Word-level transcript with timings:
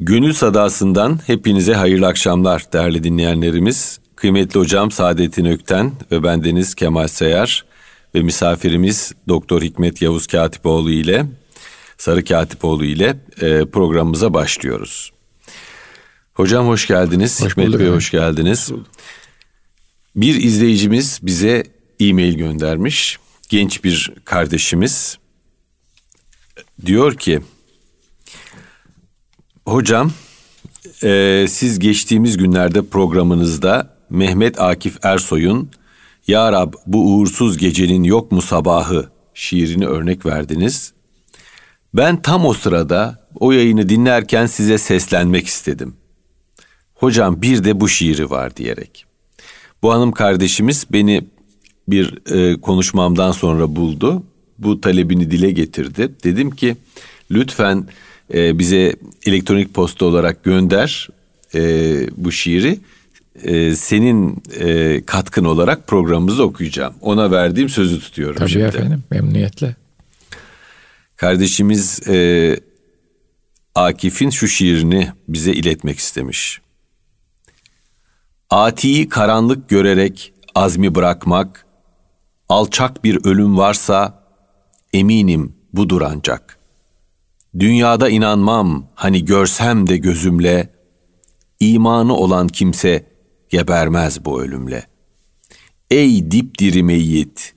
Gönül 0.00 0.32
sadasından 0.32 1.20
hepinize 1.26 1.74
hayırlı 1.74 2.06
akşamlar 2.06 2.72
değerli 2.72 3.04
dinleyenlerimiz. 3.04 3.98
Kıymetli 4.16 4.60
hocam 4.60 4.90
Saadettin 4.90 5.44
Ökten 5.44 5.92
ve 6.10 6.22
bendeniz 6.22 6.74
Kemal 6.74 7.08
Seyar 7.08 7.64
ve 8.14 8.22
misafirimiz 8.22 9.12
Doktor 9.28 9.62
Hikmet 9.62 10.02
Yavuz 10.02 10.26
Katipoğlu 10.26 10.90
ile 10.90 11.26
Sarı 11.98 12.24
Katipoğlu 12.24 12.84
ile 12.84 13.16
e, 13.40 13.64
programımıza 13.64 14.34
başlıyoruz. 14.34 15.12
Hocam 16.34 16.66
hoş 16.66 16.86
geldiniz. 16.86 17.42
Hoş 17.42 17.50
Hikmet 17.50 17.78
Bey 17.78 17.88
hoş 17.88 18.10
geldiniz. 18.10 18.72
Bir 20.16 20.34
izleyicimiz 20.34 21.20
bize 21.22 21.64
e-mail 22.00 22.34
göndermiş. 22.34 23.18
Genç 23.48 23.84
bir 23.84 24.12
kardeşimiz 24.24 25.18
diyor 26.86 27.16
ki 27.16 27.40
Hocam 29.66 30.12
e, 31.02 31.46
siz 31.48 31.78
geçtiğimiz 31.78 32.36
günlerde 32.36 32.82
programınızda 32.82 33.96
Mehmet 34.10 34.60
Akif 34.60 35.04
Ersoy'un 35.04 35.70
Ya 36.26 36.52
Rab 36.52 36.72
bu 36.86 37.14
uğursuz 37.14 37.58
gecenin 37.58 38.02
yok 38.02 38.32
mu 38.32 38.42
sabahı 38.42 39.10
şiirini 39.34 39.86
örnek 39.86 40.26
verdiniz. 40.26 40.92
Ben 41.94 42.22
tam 42.22 42.46
o 42.46 42.52
sırada 42.52 43.28
o 43.40 43.52
yayını 43.52 43.88
dinlerken 43.88 44.46
size 44.46 44.78
seslenmek 44.78 45.46
istedim. 45.46 45.94
Hocam 46.94 47.42
bir 47.42 47.64
de 47.64 47.80
bu 47.80 47.88
şiiri 47.88 48.30
var 48.30 48.56
diyerek. 48.56 49.04
Bu 49.82 49.92
hanım 49.92 50.12
kardeşimiz 50.12 50.86
beni 50.92 51.24
bir 51.88 52.32
e, 52.32 52.60
konuşmamdan 52.60 53.32
sonra 53.32 53.76
buldu. 53.76 54.22
Bu 54.58 54.80
talebini 54.80 55.30
dile 55.30 55.50
getirdi. 55.50 56.14
Dedim 56.24 56.50
ki 56.50 56.76
lütfen 57.30 57.88
e, 58.34 58.58
bize 58.58 58.96
elektronik 59.26 59.74
posta 59.74 60.04
olarak 60.04 60.44
gönder 60.44 61.08
e, 61.54 61.60
bu 62.16 62.32
şiiri. 62.32 62.78
E, 63.42 63.74
senin 63.74 64.42
e, 64.60 65.02
katkın 65.06 65.44
olarak 65.44 65.86
programımızda 65.86 66.42
okuyacağım. 66.42 66.94
Ona 67.00 67.30
verdiğim 67.30 67.68
sözü 67.68 68.00
tutuyorum 68.00 68.36
Tabii 68.36 68.50
şimdi. 68.50 68.64
efendim 68.64 69.04
memnuniyetle. 69.10 69.76
Kardeşimiz 71.16 72.08
e, 72.08 72.60
Akif'in 73.74 74.30
şu 74.30 74.48
şiirini 74.48 75.12
bize 75.28 75.52
iletmek 75.52 75.98
istemiş. 75.98 76.60
Atiyi 78.50 79.08
karanlık 79.08 79.68
görerek 79.68 80.32
azmi 80.54 80.94
bırakmak, 80.94 81.66
alçak 82.48 83.04
bir 83.04 83.24
ölüm 83.24 83.58
varsa 83.58 84.22
eminim 84.92 85.56
budur 85.72 86.02
ancak. 86.02 86.55
Dünyada 87.58 88.08
inanmam 88.08 88.88
hani 88.94 89.24
görsem 89.24 89.86
de 89.86 89.96
gözümle, 89.96 90.72
imanı 91.60 92.16
olan 92.16 92.48
kimse 92.48 93.06
gebermez 93.48 94.24
bu 94.24 94.42
ölümle. 94.42 94.86
Ey 95.90 96.30
dipdiri 96.30 96.82
meyyit, 96.82 97.54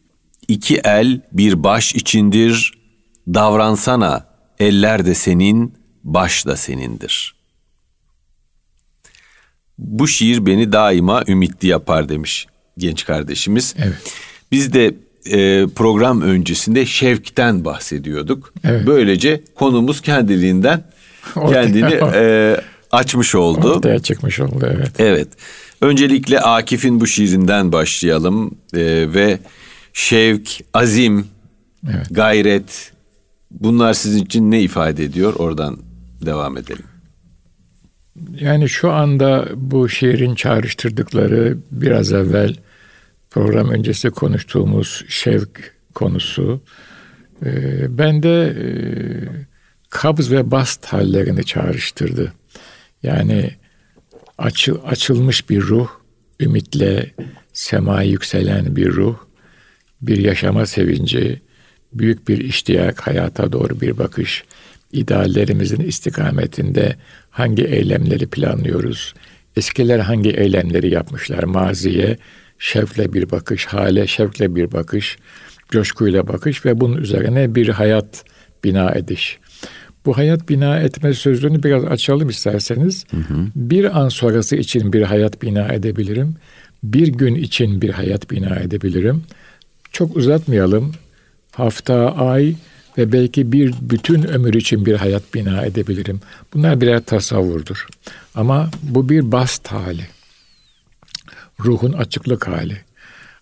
iki 0.47 0.77
el 0.77 1.21
bir 1.31 1.63
baş 1.63 1.95
içindir, 1.95 2.73
davransana, 3.27 4.29
eller 4.59 5.05
de 5.05 5.15
senin, 5.15 5.73
baş 6.03 6.45
da 6.45 6.57
senindir. 6.57 7.35
Bu 9.77 10.07
şiir 10.07 10.45
beni 10.45 10.71
daima 10.71 11.23
ümitli 11.27 11.67
yapar 11.67 12.09
demiş 12.09 12.47
genç 12.77 13.05
kardeşimiz. 13.05 13.75
Evet. 13.77 14.13
Biz 14.51 14.73
de 14.73 14.95
e, 15.31 15.67
program 15.75 16.21
öncesinde 16.21 16.85
şevkten 16.85 17.65
bahsediyorduk. 17.65 18.53
Evet. 18.63 18.87
Böylece 18.87 19.41
konumuz 19.55 20.01
kendiliğinden 20.01 20.83
kendini 21.33 21.93
e, 22.13 22.55
açmış 22.91 23.35
oldu. 23.35 23.73
Ortaya 23.73 23.99
çıkmış 23.99 24.39
oldu 24.39 24.69
evet. 24.75 24.91
Evet. 24.99 25.27
Öncelikle 25.81 26.39
Akif'in 26.39 26.99
bu 26.99 27.07
şiirinden 27.07 27.71
başlayalım 27.71 28.51
E, 28.73 29.13
ve 29.13 29.39
şevk, 29.93 30.49
azim, 30.73 31.27
Evet. 31.93 32.07
gayret 32.11 32.91
bunlar 33.51 33.93
sizin 33.93 34.25
için 34.25 34.51
ne 34.51 34.61
ifade 34.61 35.03
ediyor? 35.03 35.33
Oradan 35.37 35.77
devam 36.25 36.57
edelim. 36.57 36.85
Yani 38.39 38.69
şu 38.69 38.91
anda 38.91 39.47
bu 39.55 39.89
şiirin 39.89 40.35
çağrıştırdıkları 40.35 41.57
biraz 41.71 42.13
evvel 42.13 42.55
program 43.31 43.69
öncesi 43.69 44.09
konuştuğumuz 44.09 45.05
şevk 45.07 45.73
konusu 45.95 46.61
e, 47.45 47.51
bende 47.97 48.45
e, 48.45 48.65
kabz 49.89 50.31
ve 50.31 50.51
bast 50.51 50.85
hallerini 50.85 51.43
çağrıştırdı. 51.43 52.33
Yani 53.03 53.51
açı, 54.37 54.75
açılmış 54.81 55.49
bir 55.49 55.61
ruh, 55.61 55.89
ümitle 56.39 57.11
sema 57.53 58.03
yükselen 58.03 58.75
bir 58.75 58.91
ruh, 58.91 59.17
bir 60.01 60.17
yaşama 60.17 60.65
sevinci, 60.65 61.41
büyük 61.93 62.27
bir 62.27 62.37
iştiyak, 62.37 63.07
hayata 63.07 63.51
doğru 63.51 63.81
bir 63.81 63.97
bakış, 63.97 64.43
ideallerimizin 64.91 65.79
istikametinde 65.79 66.95
hangi 67.29 67.63
eylemleri 67.63 68.27
planlıyoruz, 68.27 69.13
eskiler 69.55 69.99
hangi 69.99 70.29
eylemleri 70.29 70.89
yapmışlar, 70.89 71.43
maziye 71.43 72.17
şevkle 72.59 73.13
bir 73.13 73.31
bakış, 73.31 73.65
hale 73.65 74.07
şevkle 74.07 74.55
bir 74.55 74.71
bakış, 74.71 75.17
coşkuyla 75.69 76.27
bakış 76.27 76.65
ve 76.65 76.79
bunun 76.79 76.97
üzerine 76.97 77.55
bir 77.55 77.69
hayat 77.69 78.23
bina 78.63 78.91
ediş. 78.91 79.39
Bu 80.05 80.17
hayat 80.17 80.49
bina 80.49 80.79
etme 80.79 81.13
sözünü 81.13 81.63
biraz 81.63 81.85
açalım 81.85 82.29
isterseniz. 82.29 83.05
Bir 83.55 83.99
an 83.99 84.09
sonrası 84.09 84.55
için 84.55 84.93
bir 84.93 85.01
hayat 85.01 85.41
bina 85.41 85.73
edebilirim. 85.73 86.35
Bir 86.83 87.07
gün 87.07 87.35
için 87.35 87.81
bir 87.81 87.89
hayat 87.89 88.31
bina 88.31 88.55
edebilirim. 88.55 89.23
Çok 89.91 90.17
uzatmayalım. 90.17 90.91
Hafta, 91.51 92.15
ay 92.15 92.55
ve 92.97 93.11
belki 93.11 93.51
bir 93.51 93.73
bütün 93.81 94.23
ömür 94.23 94.53
için 94.53 94.85
bir 94.85 94.95
hayat 94.95 95.33
bina 95.33 95.65
edebilirim. 95.65 96.21
Bunlar 96.53 96.81
birer 96.81 97.03
tasavvurdur. 97.03 97.87
Ama 98.35 98.69
bu 98.83 99.09
bir 99.09 99.31
bast 99.31 99.67
hali. 99.67 100.18
Ruhun 101.65 101.93
açıklık 101.93 102.47
hali. 102.47 102.77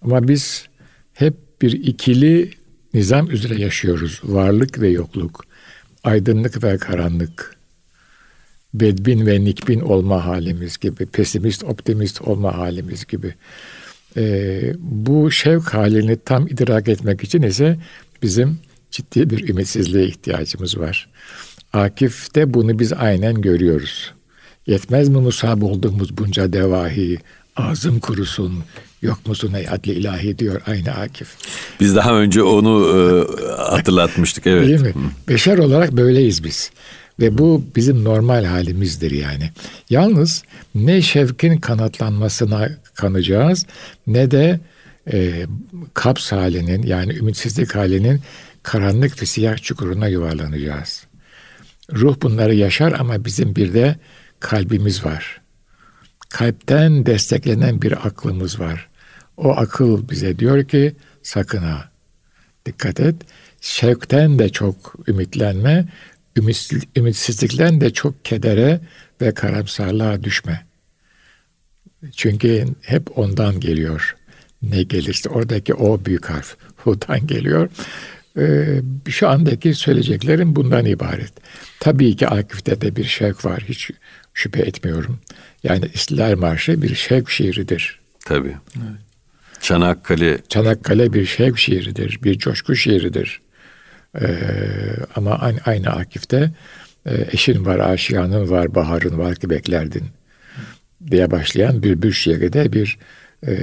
Ama 0.02 0.28
biz 0.28 0.66
hep 1.14 1.62
bir 1.62 1.72
ikili 1.72 2.52
nizam 2.94 3.32
üzere 3.32 3.62
yaşıyoruz. 3.62 4.22
Varlık 4.24 4.82
ve 4.82 4.90
yokluk, 4.90 5.44
aydınlık 6.04 6.64
ve 6.64 6.78
karanlık, 6.78 7.56
bedbin 8.74 9.26
ve 9.26 9.44
nikbin 9.44 9.80
olma 9.80 10.26
halimiz 10.26 10.78
gibi, 10.78 11.06
pesimist, 11.06 11.64
optimist 11.64 12.22
olma 12.22 12.58
halimiz 12.58 13.06
gibi. 13.06 13.34
Ee, 14.18 14.74
bu 14.80 15.32
şevk 15.32 15.74
halini 15.74 16.18
tam 16.26 16.48
idrak 16.48 16.88
etmek 16.88 17.24
için 17.24 17.42
ise 17.42 17.78
bizim 18.22 18.60
ciddi 18.92 19.30
bir 19.30 19.50
ümitsizliğe 19.50 20.06
ihtiyacımız 20.06 20.78
var. 20.78 21.10
Akif'te 21.74 22.54
bunu 22.54 22.80
biz 22.80 22.94
aynen 22.94 23.42
görüyoruz. 23.42 24.14
Yetmez 24.68 25.10
mi 25.10 25.18
musab 25.18 25.62
olduğumuz 25.62 26.18
bunca 26.18 26.54
devahi, 26.54 27.18
ağzım 27.58 28.00
kurusun, 28.00 28.64
yok 29.02 29.28
musun 29.28 29.54
ey 29.54 29.70
adli 29.70 29.92
ilahi 29.92 30.40
diyor 30.40 30.62
aynı 30.66 30.92
Akif. 30.92 31.28
Biz 31.80 31.96
daha 31.96 32.14
önce 32.14 32.44
onu 32.44 32.88
e, 32.88 32.98
hatırlatmıştık. 33.62 34.48
Evet. 34.48 34.68
Değil 34.68 34.82
mi? 34.82 34.94
Beşer 35.28 35.58
olarak 35.58 35.92
böyleyiz 35.92 36.44
biz. 36.44 36.72
Ve 37.20 37.38
bu 37.38 37.64
bizim 37.76 38.04
normal 38.04 38.46
halimizdir 38.46 39.12
yani. 39.12 39.52
Yalnız 39.90 40.44
ne 40.76 41.02
şevkin 41.02 41.58
kanatlanmasına 41.58 42.70
kanacağız 42.96 43.66
ne 44.08 44.32
de 44.32 44.60
e, 45.14 45.46
kaps 45.94 46.32
halinin 46.32 46.84
yani 46.84 47.14
ümitsizlik 47.14 47.76
halinin 47.76 48.22
karanlık 48.64 49.22
ve 49.22 49.26
siyah 49.26 49.58
çukuruna 49.58 50.08
yuvarlanacağız. 50.08 51.04
Ruh 51.94 52.16
bunları 52.22 52.56
yaşar 52.56 52.96
ama 53.00 53.26
bizim 53.26 53.56
bir 53.56 53.74
de 53.74 53.96
kalbimiz 54.40 55.06
var. 55.06 55.42
Kalpten 56.30 57.06
desteklenen 57.06 57.82
bir 57.82 58.08
aklımız 58.08 58.60
var. 58.60 58.90
O 59.38 59.50
akıl 59.52 60.10
bize 60.10 60.40
diyor 60.40 60.64
ki 60.68 60.96
sakın 61.24 61.58
ha 61.58 61.90
dikkat 62.66 63.00
et. 63.00 63.16
Şevkten 63.62 64.40
de 64.40 64.50
çok 64.50 64.96
ümitlenme, 65.08 65.86
ümitsiz- 66.36 66.88
ümitsizlikten 66.96 67.82
de 67.82 67.94
çok 67.94 68.26
kedere 68.26 68.80
ve 69.22 69.34
karamsarlığa 69.34 70.24
düşme. 70.24 70.66
Çünkü 72.16 72.66
hep 72.82 73.18
ondan 73.18 73.60
geliyor. 73.60 74.16
Ne 74.62 74.84
gelirse 74.84 75.30
oradaki 75.30 75.74
o 75.74 76.06
büyük 76.06 76.30
harf 76.30 76.56
hu'dan 76.76 77.28
geliyor. 77.28 77.70
Ee, 78.38 78.82
şu 79.08 79.30
andaki 79.30 79.74
söyleyeceklerim 79.74 80.56
bundan 80.56 80.86
ibaret. 80.86 81.34
Tabii 81.80 82.16
ki 82.16 82.28
Akif'te 82.28 82.82
de 82.82 82.96
bir 82.96 83.04
şevk 83.04 83.46
var. 83.46 83.64
Hiç 83.70 83.92
şüphe 84.34 84.62
etmiyorum. 84.62 85.20
Yani 85.64 85.86
İstiklal 85.94 86.38
Marşı 86.38 86.82
bir 86.82 86.96
şevk 86.96 87.30
şiiridir. 87.30 88.00
Tabii. 88.26 88.56
Çanakkale 89.62 90.38
Çanakkale 90.50 91.14
bir 91.14 91.26
şevk 91.26 91.58
şiiridir, 91.58 92.20
bir 92.24 92.38
coşku 92.38 92.76
şiiridir. 92.76 93.42
Ee, 94.22 94.28
ama 95.16 95.32
aynı, 95.32 95.60
aynı 95.66 95.90
Akif'te 95.90 96.52
e, 97.06 97.28
eşin 97.32 97.66
var, 97.66 97.80
aşiyanın 97.80 98.50
var, 98.50 98.76
baharın 98.76 99.18
var 99.18 99.36
ki 99.36 99.50
beklerdin 99.50 100.04
diye 101.12 101.32
başlayan 101.32 101.84
Bülbül 101.84 102.12
şiiri 102.12 102.54
de 102.54 102.74
bir 102.74 102.98
e, 103.48 103.58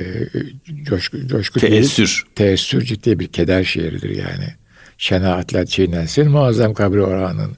coşku, 0.83 1.27
coşku 1.27 1.61
teessür. 1.61 2.07
Değil, 2.07 2.35
teessür 2.35 2.83
ciddi 2.83 3.19
bir 3.19 3.27
keder 3.27 3.65
şiiridir 3.65 4.11
yani. 4.11 4.55
Şenaatler 4.99 5.67
çiğnensin 5.67 6.31
muazzam 6.31 6.75
kabri 6.75 7.03
oranın. 7.03 7.57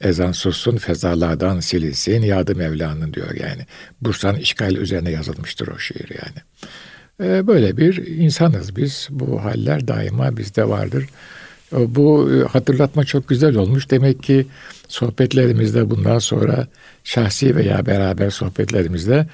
Ezan 0.00 0.32
sussun 0.32 0.76
fezalardan 0.76 1.60
silinsin 1.60 2.22
yadı 2.22 2.56
Mevla'nın 2.56 3.14
diyor 3.14 3.34
yani. 3.34 3.66
Bursa'nın 4.00 4.38
işgali 4.38 4.78
üzerine 4.78 5.10
yazılmıştır 5.10 5.68
o 5.68 5.78
şiir 5.78 6.10
yani. 6.10 6.42
Ee, 7.20 7.46
böyle 7.46 7.76
bir 7.76 8.06
insanız 8.06 8.76
biz. 8.76 9.08
Bu 9.10 9.44
haller 9.44 9.88
daima 9.88 10.36
bizde 10.36 10.68
vardır. 10.68 11.06
Bu 11.72 12.30
e, 12.32 12.48
hatırlatma 12.48 13.04
çok 13.04 13.28
güzel 13.28 13.56
olmuş. 13.56 13.90
Demek 13.90 14.22
ki 14.22 14.46
sohbetlerimizde 14.88 15.90
bundan 15.90 16.18
sonra 16.18 16.66
şahsi 17.04 17.56
veya 17.56 17.86
beraber 17.86 18.30
sohbetlerimizde 18.30 19.26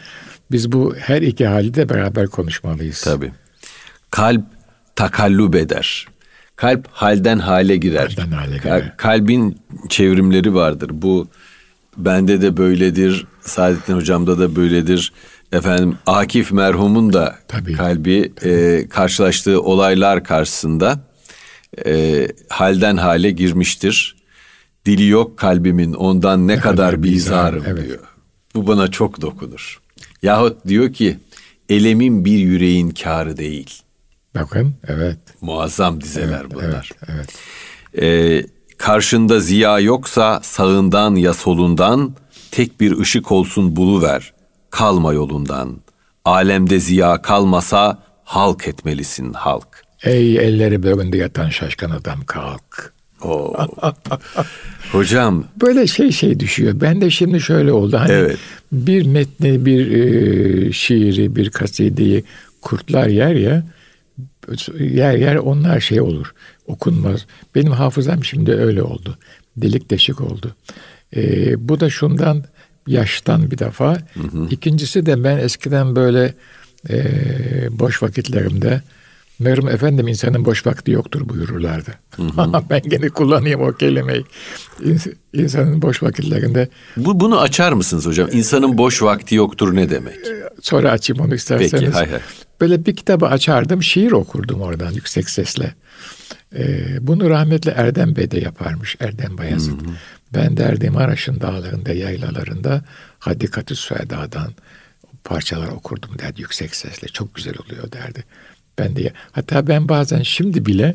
biz 0.50 0.72
bu 0.72 0.94
her 0.98 1.22
iki 1.22 1.46
hali 1.46 1.74
de 1.74 1.88
beraber 1.88 2.26
konuşmalıyız. 2.26 3.02
Tabii. 3.02 3.32
Kalp 4.10 4.44
takallub 4.96 5.54
eder. 5.54 6.06
Kalp 6.56 6.88
halden 6.92 7.38
hale 7.38 7.76
girer. 7.76 8.14
Halden 8.16 8.32
hale 8.36 8.56
girer. 8.56 8.96
Kalbin 8.96 9.58
çevrimleri 9.88 10.54
vardır. 10.54 10.90
Bu 10.92 11.28
bende 11.96 12.42
de 12.42 12.56
böyledir. 12.56 13.26
Saadettin 13.40 13.94
hocamda 13.94 14.38
da 14.38 14.56
böyledir. 14.56 15.12
Efendim 15.52 15.98
Akif 16.06 16.52
merhumun 16.52 17.12
da 17.12 17.38
Tabii. 17.48 17.72
kalbi 17.72 18.32
Tabii. 18.36 18.50
E, 18.50 18.88
karşılaştığı 18.88 19.62
olaylar 19.62 20.24
karşısında 20.24 21.00
e, 21.86 22.28
halden 22.48 22.96
hale 22.96 23.30
girmiştir. 23.30 24.16
Dili 24.86 25.08
yok 25.08 25.38
kalbimin 25.38 25.92
ondan 25.92 26.48
ne, 26.48 26.56
ne 26.56 26.60
kadar, 26.60 26.76
kadar 26.76 27.02
bizarım 27.02 27.64
evet. 27.66 27.86
diyor. 27.86 27.98
Bu 28.54 28.66
bana 28.66 28.88
çok 28.88 29.20
dokunur. 29.20 29.80
Yahut 30.22 30.66
diyor 30.68 30.92
ki 30.92 31.18
elemin 31.68 32.24
bir 32.24 32.38
yüreğin 32.38 32.90
kârı 32.90 33.36
değil. 33.36 33.82
Bakın 34.34 34.74
evet. 34.88 35.18
Muazzam 35.40 36.00
dizeler 36.00 36.40
evet, 36.40 36.54
bunlar. 36.54 36.90
Evet, 37.08 37.28
evet. 37.94 38.02
Ee, 38.02 38.46
karşında 38.78 39.40
ziya 39.40 39.78
yoksa 39.78 40.40
sağından 40.42 41.14
ya 41.14 41.34
solundan 41.34 42.14
tek 42.50 42.80
bir 42.80 42.98
ışık 42.98 43.32
olsun 43.32 43.76
buluver. 43.76 44.32
Kalma 44.70 45.12
yolundan. 45.12 45.76
Alemde 46.24 46.78
ziya 46.78 47.22
kalmasa 47.22 47.98
halk 48.24 48.68
etmelisin 48.68 49.32
halk. 49.32 49.84
Ey 50.04 50.36
elleri 50.38 50.82
bölünde 50.82 51.16
yatan 51.16 51.48
şaşkın 51.48 51.90
adam 51.90 52.24
kalk. 52.26 52.92
Oo. 53.22 53.66
Hocam. 54.92 55.44
Böyle 55.60 55.86
şey 55.86 56.12
şey 56.12 56.40
düşüyor. 56.40 56.80
Ben 56.80 57.00
de 57.00 57.10
şimdi 57.10 57.40
şöyle 57.40 57.72
oldu. 57.72 57.96
Hani 57.98 58.12
evet. 58.12 58.38
bir 58.72 59.06
metni, 59.06 59.66
bir 59.66 59.90
e, 59.90 60.72
şiiri, 60.72 61.36
bir 61.36 61.50
kasideyi 61.50 62.24
kurtlar 62.62 63.06
yer 63.06 63.34
ya 63.34 63.62
yer 64.78 65.14
yer 65.14 65.36
onlar 65.36 65.80
şey 65.80 66.00
olur. 66.00 66.34
Okunmaz. 66.66 67.26
Benim 67.54 67.72
hafızam 67.72 68.24
şimdi 68.24 68.52
öyle 68.52 68.82
oldu. 68.82 69.18
Delik 69.56 69.90
deşik 69.90 70.20
oldu. 70.20 70.56
E, 71.16 71.54
bu 71.68 71.80
da 71.80 71.90
şundan 71.90 72.44
yaştan 72.86 73.50
bir 73.50 73.58
defa. 73.58 73.92
Hı 74.14 74.20
hı. 74.20 74.48
İkincisi 74.50 75.06
de 75.06 75.24
ben 75.24 75.38
eskiden 75.38 75.96
böyle 75.96 76.34
e, 76.90 76.98
boş 77.78 78.02
vakitlerimde 78.02 78.82
Meğerim 79.42 79.68
efendim 79.68 80.08
insanın 80.08 80.44
boş 80.44 80.66
vakti 80.66 80.90
yoktur 80.90 81.28
buyururlardı. 81.28 81.90
Hı 82.16 82.22
hı. 82.22 82.52
ben 82.70 82.82
gene 82.82 83.08
kullanayım 83.08 83.60
o 83.60 83.72
kelimeyi. 83.72 84.24
İnsanın 85.32 85.82
boş 85.82 86.02
vakitlerinde. 86.02 86.68
Bu, 86.96 87.20
bunu 87.20 87.40
açar 87.40 87.72
mısınız 87.72 88.06
hocam? 88.06 88.28
İnsanın 88.32 88.78
boş 88.78 89.02
vakti 89.02 89.34
yoktur 89.34 89.76
ne 89.76 89.90
demek? 89.90 90.16
Ee, 90.16 90.48
sonra 90.60 90.90
açayım 90.90 91.22
onu 91.22 91.34
isterseniz. 91.34 91.70
Peki 91.72 91.90
hay 91.90 92.10
hay. 92.10 92.20
Böyle 92.62 92.86
bir 92.86 92.96
kitabı 92.96 93.26
açardım 93.26 93.82
şiir 93.82 94.12
okurdum 94.12 94.60
oradan 94.60 94.92
yüksek 94.92 95.30
sesle. 95.30 95.74
Ee, 96.54 97.06
bunu 97.06 97.30
rahmetli 97.30 97.70
Erdem 97.70 98.16
Bey 98.16 98.30
de 98.30 98.40
yaparmış 98.40 98.96
Erdem 99.00 99.38
Bayazıt. 99.38 99.82
Hı 99.82 99.86
hı. 99.86 99.94
Ben 100.34 100.56
derdim 100.56 100.92
Maraş'ın 100.92 101.40
dağlarında 101.40 101.92
yaylalarında 101.92 102.84
Hadikatü 103.18 103.76
Süeda'dan 103.76 104.52
parçalar 105.24 105.68
okurdum 105.68 106.18
derdi 106.18 106.40
yüksek 106.40 106.76
sesle. 106.76 107.08
Çok 107.08 107.34
güzel 107.34 107.54
oluyor 107.66 107.92
derdi. 107.92 108.24
Ben 108.78 108.96
de 108.96 109.12
hatta 109.32 109.66
ben 109.66 109.88
bazen 109.88 110.22
şimdi 110.22 110.66
bile 110.66 110.94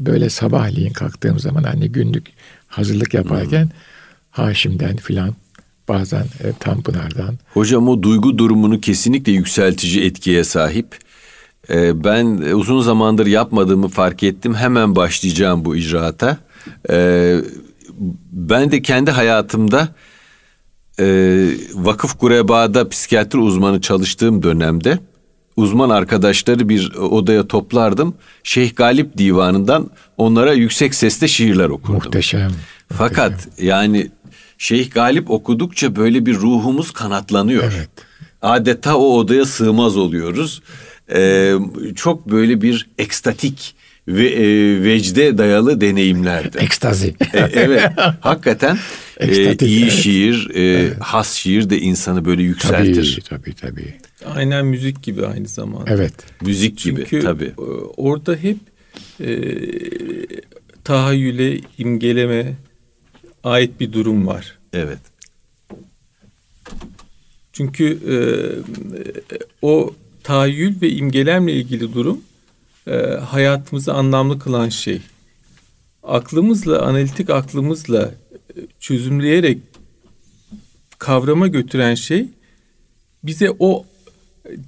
böyle 0.00 0.30
sabahleyin 0.30 0.92
kalktığım 0.92 1.38
zaman 1.38 1.62
hani 1.62 1.92
günlük 1.92 2.26
hazırlık 2.66 3.14
yaparken 3.14 3.62
hmm. 3.62 3.70
Haşim'den 4.30 4.96
filan 4.96 5.34
bazen 5.88 6.22
e, 6.44 6.52
Tanpınar'dan. 6.60 7.34
Hocam 7.54 7.88
o 7.88 8.02
duygu 8.02 8.38
durumunu 8.38 8.80
kesinlikle 8.80 9.32
yükseltici 9.32 10.04
etkiye 10.04 10.44
sahip. 10.44 10.98
Ee, 11.70 12.04
ben 12.04 12.26
uzun 12.26 12.80
zamandır 12.80 13.26
yapmadığımı 13.26 13.88
fark 13.88 14.22
ettim. 14.22 14.54
Hemen 14.54 14.96
başlayacağım 14.96 15.64
bu 15.64 15.76
icraata. 15.76 16.36
Ee, 16.90 17.36
ben 18.32 18.70
de 18.70 18.82
kendi 18.82 19.10
hayatımda 19.10 19.88
e, 21.00 21.06
vakıf 21.74 22.18
kurebada 22.18 22.88
psikiyatri 22.88 23.38
uzmanı 23.38 23.80
çalıştığım 23.80 24.42
dönemde 24.42 24.98
uzman 25.56 25.90
arkadaşları 25.90 26.68
bir 26.68 26.94
odaya 26.94 27.48
toplardım. 27.48 28.14
Şeyh 28.42 28.76
Galip 28.76 29.18
divanından 29.18 29.90
onlara 30.16 30.52
yüksek 30.52 30.94
sesle 30.94 31.28
şiirler 31.28 31.68
okurdum. 31.68 31.94
Muhteşem. 32.04 32.50
Fakat 32.92 33.30
muhteşem. 33.30 33.68
yani 33.68 34.10
Şeyh 34.58 34.90
Galip 34.90 35.30
okudukça 35.30 35.96
böyle 35.96 36.26
bir 36.26 36.34
ruhumuz 36.34 36.90
kanatlanıyor. 36.90 37.72
Evet. 37.76 37.88
Adeta 38.42 38.96
o 38.96 39.18
odaya 39.18 39.44
sığmaz 39.44 39.96
oluyoruz. 39.96 40.62
Ee, 41.14 41.54
çok 41.96 42.30
böyle 42.30 42.62
bir 42.62 42.86
ekstatik 42.98 43.74
ve 44.08 44.28
e, 44.28 44.44
vecde 44.82 45.38
dayalı 45.38 45.80
deneyimlerdi. 45.80 46.58
Ekstazi. 46.58 47.14
e, 47.34 47.38
evet. 47.38 47.90
Hakikaten 48.20 48.78
e, 49.20 49.56
iyi 49.60 49.82
evet. 49.82 49.92
şiir, 49.92 50.50
e, 50.54 50.62
evet. 50.62 50.96
has 51.00 51.32
şiir 51.32 51.70
de 51.70 51.80
insanı 51.80 52.24
böyle 52.24 52.42
yükseltir. 52.42 53.22
Tabii 53.28 53.54
tabii 53.54 53.54
tabii. 53.54 53.94
Aynen 54.34 54.66
müzik 54.66 55.02
gibi 55.02 55.26
aynı 55.26 55.48
zamanda. 55.48 55.90
Evet. 55.90 56.14
Müzik 56.40 56.78
gibi 56.78 57.06
Çünkü 57.10 57.26
tabii. 57.26 57.44
E, 57.44 57.62
orada 57.96 58.36
hep 58.36 58.56
e, 59.20 59.28
tahayyüle, 60.84 61.60
imgeleme 61.78 62.54
ait 63.48 63.80
bir 63.80 63.92
durum 63.92 64.26
var. 64.26 64.58
Evet. 64.72 64.98
Çünkü 67.52 67.98
e, 68.08 68.16
o 69.62 69.94
tahayyül 70.22 70.80
ve 70.80 70.90
imgelemle 70.90 71.52
ilgili 71.52 71.94
durum 71.94 72.20
e, 72.86 72.96
hayatımızı 73.30 73.94
anlamlı 73.94 74.38
kılan 74.38 74.68
şey. 74.68 75.00
Aklımızla, 76.02 76.82
analitik 76.82 77.30
aklımızla 77.30 78.02
e, 78.02 78.60
çözümleyerek 78.80 79.58
kavrama 80.98 81.46
götüren 81.46 81.94
şey 81.94 82.28
bize 83.24 83.56
o 83.58 83.84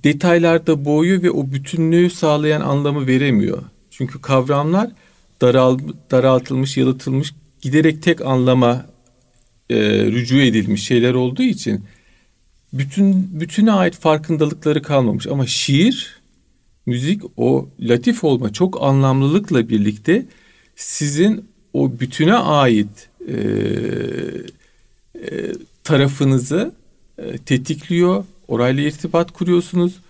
detaylarda 0.04 0.85
boğuyor 0.85 1.23
ve 1.23 1.31
o 1.31 1.52
bütünlüğü 1.52 2.11
sağlayan 2.11 2.61
anlamı 2.61 3.07
veremiyor. 3.07 3.62
Çünkü 3.90 4.21
kavramlar 4.21 4.90
daral, 5.40 5.78
daraltılmış, 6.11 6.76
yalıtılmış, 6.76 7.35
giderek 7.61 8.02
tek 8.02 8.21
anlama 8.21 8.87
e, 9.71 9.76
rücu 10.07 10.40
edilmiş 10.40 10.85
şeyler 10.85 11.14
olduğu 11.14 11.43
için 11.43 11.85
bütün 12.73 13.40
bütüne 13.40 13.73
ait 13.73 13.95
farkındalıkları 13.95 14.83
kalmamış. 14.83 15.26
Ama 15.26 15.47
şiir, 15.47 16.21
müzik 16.87 17.23
o 17.37 17.69
latif 17.81 18.25
olma 18.25 18.52
çok 18.52 18.83
anlamlılıkla 18.83 19.69
birlikte 19.69 20.26
sizin 20.76 21.45
o 21.73 22.00
bütüne 22.00 22.35
ait 22.35 23.09
e, 23.29 23.35
e, 25.14 25.52
tarafınızı 25.85 26.73
e, 27.19 27.38
tetikliyor, 27.38 28.25
orayla 28.49 28.83
irtibat 28.83 29.33
kuruyorsunuz. 29.33 30.00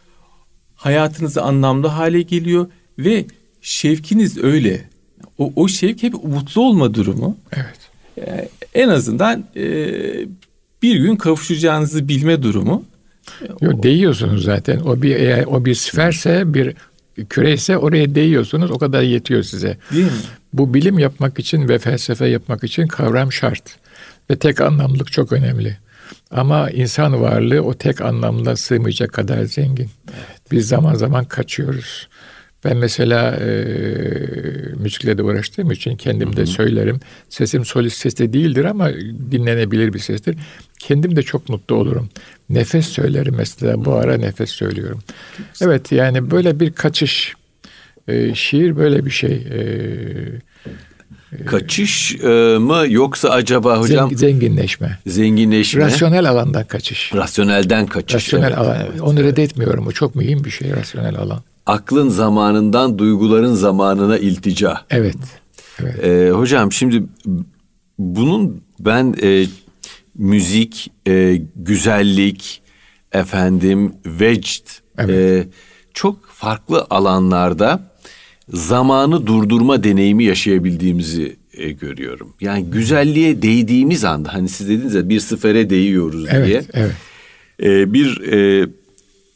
Hayatınızı 0.74 1.42
anlamlı 1.42 1.86
hale 1.86 2.22
geliyor 2.22 2.66
ve 2.98 3.24
şevkiniz 3.62 4.38
öyle. 4.38 4.89
O, 5.40 5.52
o 5.56 5.68
şevk 5.68 6.02
hep 6.02 6.24
mutlu 6.24 6.62
olma 6.62 6.94
durumu. 6.94 7.36
Evet. 7.52 7.78
E, 8.28 8.48
en 8.74 8.88
azından 8.88 9.44
e, 9.56 9.64
bir 10.82 10.96
gün 10.96 11.16
kavuşacağınızı 11.16 12.08
bilme 12.08 12.42
durumu. 12.42 12.84
Yok, 13.60 13.82
değiyorsunuz 13.82 14.44
zaten. 14.44 14.80
O 14.80 15.02
bir 15.02 15.16
eğer 15.16 15.44
o 15.44 15.64
bir 15.64 15.74
sferse 15.74 16.54
bir 16.54 16.74
küreyse 17.28 17.78
oraya 17.78 18.14
değiyorsunuz. 18.14 18.70
O 18.70 18.78
kadar 18.78 19.02
yetiyor 19.02 19.42
size. 19.42 19.76
Değil 19.92 20.04
mi? 20.04 20.10
Bu 20.52 20.74
bilim 20.74 20.98
yapmak 20.98 21.38
için 21.38 21.68
ve 21.68 21.78
felsefe 21.78 22.26
yapmak 22.26 22.64
için 22.64 22.86
kavram 22.86 23.32
şart. 23.32 23.62
Ve 24.30 24.36
tek 24.36 24.60
anlamlık 24.60 25.12
çok 25.12 25.32
önemli. 25.32 25.76
Ama 26.30 26.70
insan 26.70 27.20
varlığı 27.20 27.60
o 27.62 27.74
tek 27.74 28.00
anlamda 28.00 28.56
sığmayacak 28.56 29.12
kadar 29.12 29.44
zengin. 29.44 29.90
Evet. 30.08 30.40
Biz 30.52 30.68
zaman 30.68 30.94
zaman 30.94 31.24
kaçıyoruz. 31.24 32.08
Ben 32.64 32.76
mesela 32.76 33.30
e, 33.36 33.48
müzikle 34.76 35.18
de 35.18 35.22
uğraştığım 35.22 35.70
için 35.70 35.96
kendim 35.96 36.36
de 36.36 36.46
söylerim. 36.46 37.00
Sesim 37.28 37.64
solist 37.64 37.96
ses 37.96 38.18
de 38.18 38.32
değildir 38.32 38.64
ama 38.64 38.90
dinlenebilir 39.30 39.92
bir 39.92 39.98
sestir. 39.98 40.36
Kendim 40.78 41.16
de 41.16 41.22
çok 41.22 41.48
mutlu 41.48 41.74
olurum. 41.74 42.08
Nefes 42.50 42.86
söylerim 42.86 43.34
mesela. 43.38 43.84
Bu 43.84 43.94
ara 43.94 44.16
nefes 44.16 44.50
söylüyorum. 44.50 45.00
Evet 45.60 45.92
yani 45.92 46.30
böyle 46.30 46.60
bir 46.60 46.72
kaçış. 46.72 47.34
E, 48.08 48.34
şiir 48.34 48.76
böyle 48.76 49.04
bir 49.06 49.10
şey. 49.10 49.32
E, 49.32 49.64
Kaçış 51.46 52.14
e, 52.14 52.28
mı 52.58 52.84
yoksa 52.88 53.28
acaba 53.28 53.80
hocam 53.80 54.16
zenginleşme. 54.16 54.98
zenginleşme? 55.06 55.84
Rasyonel 55.84 56.30
alandan 56.30 56.64
kaçış. 56.64 57.14
Rasyonelden 57.14 57.86
kaçış. 57.86 58.14
Rasyonel 58.14 58.46
evet, 58.46 58.58
alan. 58.58 58.76
evet, 58.90 59.00
Onu 59.00 59.20
evet. 59.20 59.32
reddetmiyorum. 59.32 59.86
O 59.86 59.92
çok 59.92 60.14
mühim 60.14 60.44
bir 60.44 60.50
şey 60.50 60.70
rasyonel 60.70 61.16
alan. 61.16 61.42
Aklın 61.66 62.08
zamanından 62.08 62.98
duyguların 62.98 63.54
zamanına 63.54 64.18
iltica. 64.18 64.80
Evet. 64.90 65.16
Evet. 65.80 66.04
Ee, 66.04 66.30
hocam 66.30 66.72
şimdi 66.72 67.02
bunun 67.98 68.62
ben 68.80 69.14
e, 69.22 69.46
müzik, 70.14 70.90
e, 71.08 71.40
güzellik, 71.56 72.62
efendim 73.12 73.92
vecd 74.06 74.66
Evet. 74.98 75.10
e, 75.10 75.48
çok 75.94 76.26
farklı 76.26 76.86
alanlarda 76.90 77.90
zamanı 78.48 79.26
durdurma 79.26 79.84
deneyimi 79.84 80.24
yaşayabildiğimizi 80.24 81.36
e, 81.52 81.70
görüyorum. 81.72 82.34
Yani 82.40 82.64
güzelliğe 82.64 83.42
değdiğimiz 83.42 84.04
anda 84.04 84.34
hani 84.34 84.48
siz 84.48 84.68
dediniz 84.68 84.94
ya 84.94 85.08
bir 85.08 85.20
sefere 85.20 85.70
değiyoruz 85.70 86.30
diye. 86.30 86.40
Evet. 86.40 86.66
Evet. 86.72 86.92
E, 87.62 87.92
bir 87.92 88.20
e, 88.20 88.68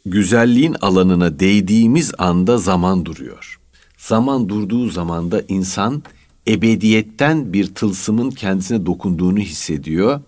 güzelliğin 0.07 0.77
alanına 0.81 1.41
değdiğimiz 1.41 2.13
anda 2.19 2.59
zaman 2.59 3.07
duruyor. 3.07 3.61
Zaman 3.99 4.49
durduğu 4.49 4.89
zaman 4.89 5.31
da 5.31 5.43
insan 5.49 6.03
ebediyetten 6.49 7.53
bir 7.53 7.75
tılsımın 7.75 8.31
kendisine 8.31 8.87
dokunduğunu 8.87 9.39
hissediyor. 9.39 10.21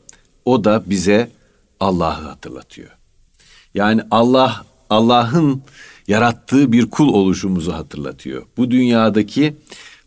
O 0.44 0.64
da 0.64 0.82
bize 0.86 1.30
Allah'ı 1.80 2.28
hatırlatıyor. 2.28 2.90
Yani 3.74 4.02
Allah 4.10 4.64
Allah'ın 4.90 5.62
yarattığı 6.08 6.72
bir 6.72 6.90
kul 6.90 7.08
oluşumuzu 7.08 7.72
hatırlatıyor. 7.72 8.42
Bu 8.56 8.70
dünyadaki 8.70 9.56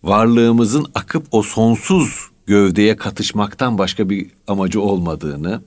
varlığımızın 0.03 0.85
akıp 0.95 1.27
o 1.31 1.43
sonsuz 1.43 2.29
gövdeye 2.45 2.95
katışmaktan 2.95 3.77
başka 3.77 4.09
bir 4.09 4.27
amacı 4.47 4.81
olmadığını, 4.81 5.61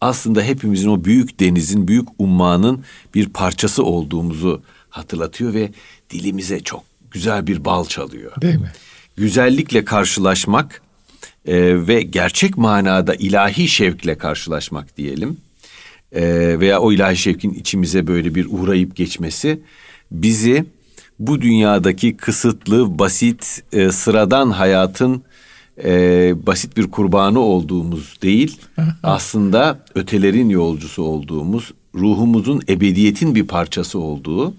aslında 0.00 0.42
hepimizin 0.42 0.88
o 0.88 1.04
büyük 1.04 1.40
denizin, 1.40 1.88
büyük 1.88 2.08
ummanın 2.18 2.84
bir 3.14 3.28
parçası 3.28 3.84
olduğumuzu 3.84 4.62
hatırlatıyor 4.90 5.54
ve 5.54 5.70
dilimize 6.10 6.60
çok 6.60 6.84
güzel 7.10 7.46
bir 7.46 7.64
bal 7.64 7.84
çalıyor. 7.84 8.32
Değil 8.42 8.60
mi? 8.60 8.72
Güzellikle 9.16 9.84
karşılaşmak 9.84 10.82
e, 11.46 11.86
ve 11.86 12.02
gerçek 12.02 12.58
manada 12.58 13.14
ilahi 13.14 13.68
şevkle 13.68 14.18
karşılaşmak 14.18 14.96
diyelim 14.96 15.36
e, 16.12 16.22
veya 16.60 16.80
o 16.80 16.92
ilahi 16.92 17.16
şevkin 17.16 17.54
içimize 17.54 18.06
böyle 18.06 18.34
bir 18.34 18.46
uğrayıp 18.50 18.96
geçmesi 18.96 19.60
bizi 20.10 20.64
bu 21.18 21.40
dünyadaki 21.40 22.16
kısıtlı, 22.16 22.98
basit, 22.98 23.62
e, 23.72 23.92
sıradan 23.92 24.50
hayatın 24.50 25.22
e, 25.84 26.34
basit 26.46 26.76
bir 26.76 26.90
kurbanı 26.90 27.38
olduğumuz 27.40 28.18
değil, 28.22 28.60
aslında 29.02 29.84
ötelerin 29.94 30.48
yolcusu 30.48 31.02
olduğumuz, 31.02 31.72
ruhumuzun 31.94 32.62
ebediyetin 32.68 33.34
bir 33.34 33.46
parçası 33.46 33.98
olduğu 33.98 34.54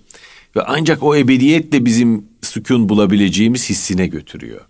ve 0.55 0.61
ancak 0.67 1.03
o 1.03 1.15
ebediyetle 1.15 1.85
bizim 1.85 2.25
sükun 2.41 2.89
bulabileceğimiz 2.89 3.69
hissine 3.69 4.07
götürüyor. 4.07 4.61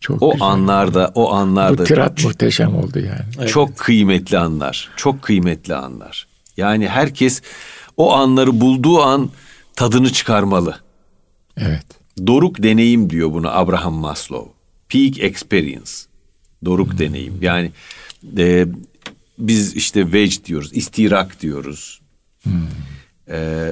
Çok 0.00 0.22
O 0.22 0.32
güzel. 0.32 0.46
anlarda, 0.46 1.12
o 1.14 1.22
Bu 1.22 1.32
anlarda 1.32 1.84
tirat 1.84 2.24
muhteşem 2.24 2.76
oldu 2.76 2.98
yani. 2.98 3.48
çok 3.48 3.76
kıymetli 3.76 4.38
anlar. 4.38 4.90
Çok 4.96 5.22
kıymetli 5.22 5.74
anlar. 5.74 6.26
Yani 6.56 6.88
herkes 6.88 7.42
o 7.96 8.12
anları 8.12 8.60
bulduğu 8.60 9.02
an 9.02 9.30
tadını 9.76 10.12
çıkarmalı. 10.12 10.76
Evet. 11.56 11.84
Doruk 12.26 12.62
deneyim 12.62 13.10
diyor 13.10 13.32
bunu 13.32 13.48
Abraham 13.58 13.94
Maslow. 13.94 14.53
Peak 14.88 15.18
experience. 15.20 15.90
Doruk 16.64 16.98
deneyim. 16.98 17.34
Yani 17.40 17.70
e, 18.38 18.66
biz 19.38 19.76
işte 19.76 20.12
vec 20.12 20.44
diyoruz, 20.44 20.70
istirak 20.72 21.42
diyoruz. 21.42 22.00
E, 23.28 23.68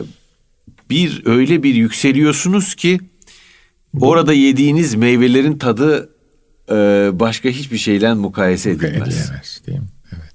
bir 0.90 1.22
öyle 1.24 1.62
bir 1.62 1.74
yükseliyorsunuz 1.74 2.74
ki 2.74 3.00
orada 4.00 4.32
yediğiniz 4.32 4.94
meyvelerin 4.94 5.58
tadı 5.58 6.10
e, 6.70 6.74
başka 7.12 7.48
hiçbir 7.48 7.78
şeyle 7.78 8.14
mukayese 8.14 8.70
edilmez. 8.70 9.18
Edilemez 9.18 9.62
değil 9.66 9.78
mi? 9.78 9.88
Evet. 10.12 10.34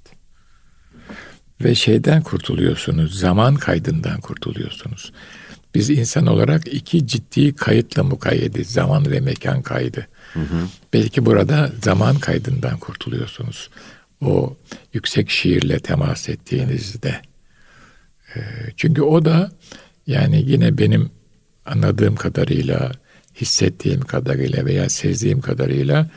Ve 1.64 1.74
şeyden 1.74 2.22
kurtuluyorsunuz. 2.22 3.18
Zaman 3.18 3.54
kaydından 3.54 4.20
kurtuluyorsunuz. 4.20 5.12
Biz 5.74 5.90
insan 5.90 6.26
olarak 6.26 6.74
iki 6.74 7.06
ciddi 7.06 7.54
kayıtla 7.54 8.02
mukayyediz. 8.02 8.68
Zaman 8.68 9.10
ve 9.10 9.20
mekan 9.20 9.62
kaydı. 9.62 10.08
Belki 10.92 11.26
burada 11.26 11.72
zaman 11.82 12.18
kaydından 12.18 12.78
kurtuluyorsunuz. 12.78 13.70
O 14.20 14.56
yüksek 14.92 15.30
şiirle 15.30 15.78
temas 15.78 16.28
ettiğinizde. 16.28 17.20
Ee, 18.36 18.40
Çünkü 18.76 19.02
o 19.02 19.24
da 19.24 19.52
yani 20.06 20.44
yine 20.46 20.78
benim 20.78 21.10
anladığım 21.66 22.16
kadarıyla, 22.16 22.92
hissettiğim 23.40 24.00
kadarıyla 24.00 24.64
veya 24.64 24.88
sezdiğim 24.88 25.40
kadarıyla 25.40 26.10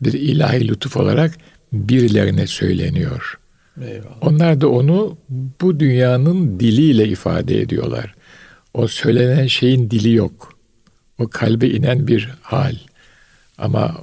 bir 0.00 0.12
ilahi 0.12 0.68
lütuf 0.68 0.96
olarak 0.96 1.34
birilerine 1.72 2.46
söyleniyor. 2.46 3.38
Eyvallah. 3.82 4.16
Onlar 4.20 4.60
da 4.60 4.68
onu 4.68 5.18
bu 5.60 5.80
dünyanın 5.80 6.60
diliyle 6.60 7.08
ifade 7.08 7.60
ediyorlar. 7.60 8.14
O 8.74 8.88
söylenen 8.88 9.46
şeyin 9.46 9.90
dili 9.90 10.12
yok. 10.12 10.58
O 11.18 11.28
kalbe 11.28 11.68
inen 11.68 12.06
bir 12.06 12.30
hal. 12.42 12.76
Ama 13.58 13.96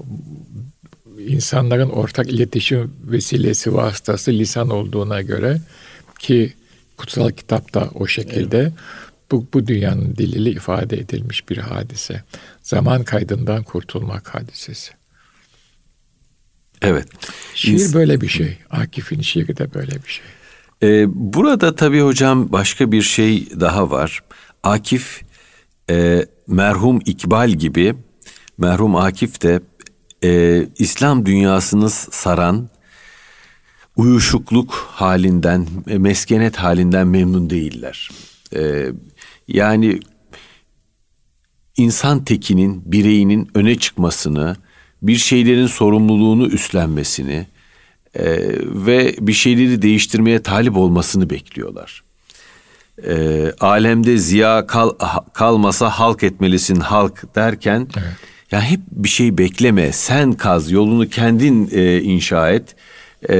insanların 1.28 1.90
ortak 1.90 2.30
iletişim 2.30 2.94
vesilesi 3.04 3.74
vasıtası 3.74 4.32
lisan 4.32 4.70
olduğuna 4.70 5.22
göre 5.22 5.62
ki 6.20 6.54
kutsal 6.98 7.30
kitapta 7.30 7.90
o 7.94 8.08
şekilde 8.08 8.72
bu, 9.32 9.48
bu 9.54 9.68
dünyanın 9.68 10.16
diliyle 10.16 10.52
ifade 10.52 10.98
edilmiş 10.98 11.50
bir 11.50 11.58
hadise. 11.58 12.24
Zaman 12.62 13.04
kaydından 13.04 13.64
kurtulmak 13.64 14.36
hadisesi. 14.36 14.92
Evet. 16.82 17.08
Şiir 17.56 17.80
İns- 17.80 17.94
böyle 17.94 18.22
bir 18.22 18.28
şey. 18.28 18.58
Akif'in 18.70 19.22
şiiri 19.22 19.58
de 19.58 19.74
böyle 19.74 19.92
bir 19.92 20.10
şey. 20.10 20.26
Ee, 20.84 21.06
burada 21.08 21.76
tabii 21.76 22.02
hocam 22.02 22.52
başka 22.52 22.92
bir 22.92 23.02
şey 23.02 23.48
daha 23.60 23.92
var. 23.92 24.24
Akif 24.64 25.22
e, 25.90 26.26
merhum 26.48 27.00
İkbal 27.06 27.50
gibi 27.50 27.96
merhum 28.58 28.96
Akif 28.96 29.42
de 29.42 29.62
e, 30.24 30.64
İslam 30.80 31.26
dünyasını 31.26 31.90
saran 31.90 32.70
uyuşukluk 33.96 34.74
halinden, 34.92 35.68
e, 35.88 35.98
meskenet 35.98 36.56
halinden 36.56 37.08
memnun 37.08 37.50
değiller. 37.50 38.10
E, 38.56 38.86
yani 39.48 40.00
insan 41.78 42.26
tekinin, 42.26 42.84
bireyinin 42.86 43.50
öne 43.56 43.76
çıkmasını, 43.76 44.56
bir 45.02 45.16
şeylerin 45.16 45.68
sorumluluğunu 45.68 46.48
üstlenmesini 46.48 47.48
e, 48.16 48.26
ve 48.60 49.16
bir 49.20 49.34
şeyleri 49.34 49.82
değiştirmeye 49.82 50.44
talip 50.44 50.78
olmasını 50.78 51.30
bekliyorlar. 51.30 52.04
E, 53.08 53.46
alemde 53.60 54.18
ziya 54.18 54.68
kal, 54.68 54.92
kalmasa 55.34 55.90
halk 55.90 56.24
etmelisin 56.24 56.76
halk 56.76 57.36
derken 57.36 57.88
ya 58.54 58.62
hep 58.62 58.80
bir 58.92 59.10
şey 59.10 59.38
bekleme 59.38 59.92
sen 59.92 60.34
kaz 60.34 60.72
yolunu 60.72 61.10
kendin 61.10 61.70
e, 61.72 62.02
inşa 62.02 62.52
et 62.52 62.76
e, 63.30 63.36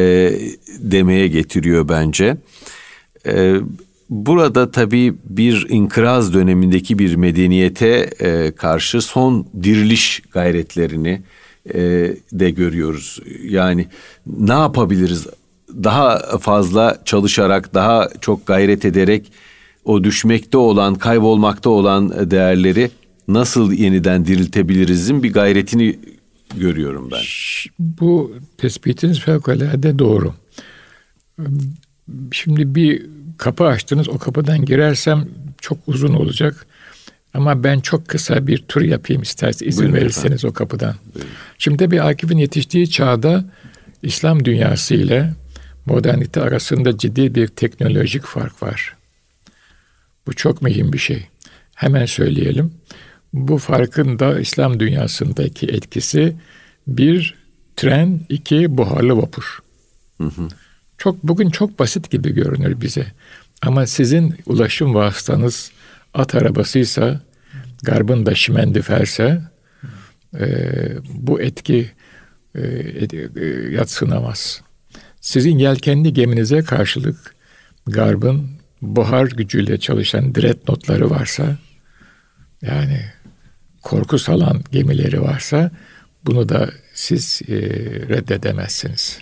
demeye 0.80 1.28
getiriyor 1.28 1.90
bence. 1.90 2.38
E, 3.26 3.56
burada 4.10 4.72
tabii 4.72 5.14
bir 5.24 5.66
inkıraz 5.70 6.34
dönemindeki 6.34 7.00
bir 7.00 7.16
medeniyete 7.16 8.10
e, 8.20 8.52
karşı 8.52 9.02
son 9.02 9.46
diriliş 9.64 10.22
gayretlerini 10.32 11.22
e, 11.74 11.80
de 12.32 12.50
görüyoruz. 12.50 13.20
Yani 13.44 13.88
ne 14.28 14.54
yapabiliriz? 14.54 15.28
Daha 15.70 16.38
fazla 16.40 16.98
çalışarak, 17.06 17.74
daha 17.74 18.10
çok 18.22 18.48
gayret 18.48 18.86
ederek 18.86 19.32
o 19.86 20.04
düşmekte 20.04 20.58
olan, 20.58 20.96
kaybolmakta 20.96 21.70
olan 21.70 22.32
değerleri 22.32 22.92
nasıl 23.28 23.72
yeniden 23.72 24.26
diriltebilirizin 24.26 25.24
bir 25.24 25.34
gayretini 25.34 26.00
görüyorum 26.58 27.12
ben. 27.12 27.22
Bu 27.80 28.36
tespitiniz 28.58 29.20
fevkalade 29.20 30.00
doğru. 30.00 30.34
Şimdi 32.32 32.76
bir 32.76 33.06
kapı 33.38 33.64
açtınız, 33.66 34.10
o 34.10 34.18
kapıdan 34.18 34.66
girersem 34.66 35.28
çok 35.62 35.78
uzun 35.88 36.14
olacak. 36.14 36.66
Ama 37.34 37.64
ben 37.64 37.80
çok 37.80 38.08
kısa 38.08 38.48
bir 38.48 38.58
tur 38.58 38.82
yapayım 38.82 39.22
isterseniz 39.22 39.74
izin 39.74 39.84
Buyurun 39.84 40.02
verirseniz 40.02 40.26
efendim. 40.26 40.50
o 40.50 40.54
kapıdan. 40.54 40.96
Buyurun. 41.16 41.32
Şimdi 41.58 41.92
bir 41.92 42.10
Akif'in 42.10 42.38
yetiştiği 42.38 42.90
çağda 42.90 43.46
İslam 44.04 44.46
dünyası 44.46 44.94
ile 44.94 45.34
modernite 45.86 46.42
arasında 46.42 46.98
ciddi 46.98 47.36
bir 47.36 47.48
teknolojik 47.48 48.24
fark 48.24 48.64
var. 48.64 48.96
Bu 50.28 50.34
çok 50.34 50.62
mühim 50.62 50.94
bir 50.94 50.98
şey. 50.98 51.28
Hemen 51.76 52.06
söyleyelim. 52.06 52.74
Bu 53.34 53.58
farkın 53.58 54.20
da 54.20 54.40
İslam 54.40 54.80
dünyasındaki 54.80 55.68
etkisi 55.68 56.36
bir 56.88 57.36
tren, 57.76 58.20
iki 58.30 58.78
buharlı 58.78 59.18
vapur. 59.18 59.60
Çok 60.98 61.24
bugün 61.24 61.50
çok 61.50 61.80
basit 61.80 62.12
gibi 62.12 62.34
görünür 62.34 62.82
bize. 62.82 63.06
Ama 63.62 63.88
sizin 63.88 64.36
ulaşım 64.46 64.96
vasıtanız 64.96 65.72
at 66.14 66.36
arabasıysa, 66.36 67.22
garbın 67.84 68.26
da 68.26 68.36
şimendiferse 68.36 69.42
e, 70.40 70.48
bu 71.14 71.42
etki 71.42 71.92
e, 72.56 72.62
e, 72.62 73.46
yatsınamaz. 73.72 74.62
Sizin 75.22 75.58
yelkenli 75.58 76.14
geminize 76.14 76.64
karşılık 76.64 77.36
garbın 77.88 78.50
buhar 78.82 79.26
gücüyle 79.26 79.80
çalışan 79.80 80.36
dreadnoughtları 80.36 81.10
varsa 81.10 81.58
yani 82.62 83.02
korku 83.84 84.20
salan 84.20 84.62
gemileri 84.72 85.22
varsa 85.22 85.72
bunu 86.26 86.50
da 86.50 86.70
siz 86.94 87.42
e, 87.48 87.56
reddedemezsiniz. 88.10 89.20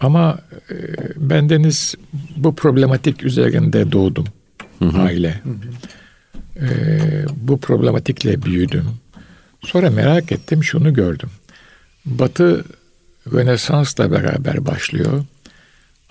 Ama 0.00 0.38
e, 0.70 0.76
bendeniz 1.16 1.94
bu 2.36 2.54
problematik 2.54 3.24
üzerinde 3.24 3.92
doğdum 3.92 4.26
aile. 4.80 5.42
E, 6.60 6.68
bu 7.36 7.60
problematikle 7.60 8.42
büyüdüm. 8.42 8.86
Sonra 9.60 9.90
merak 9.90 10.32
ettim 10.32 10.64
şunu 10.64 10.94
gördüm. 10.94 11.30
Batı 12.04 12.64
Rönesans'la 13.32 14.10
beraber 14.10 14.66
başlıyor. 14.66 15.24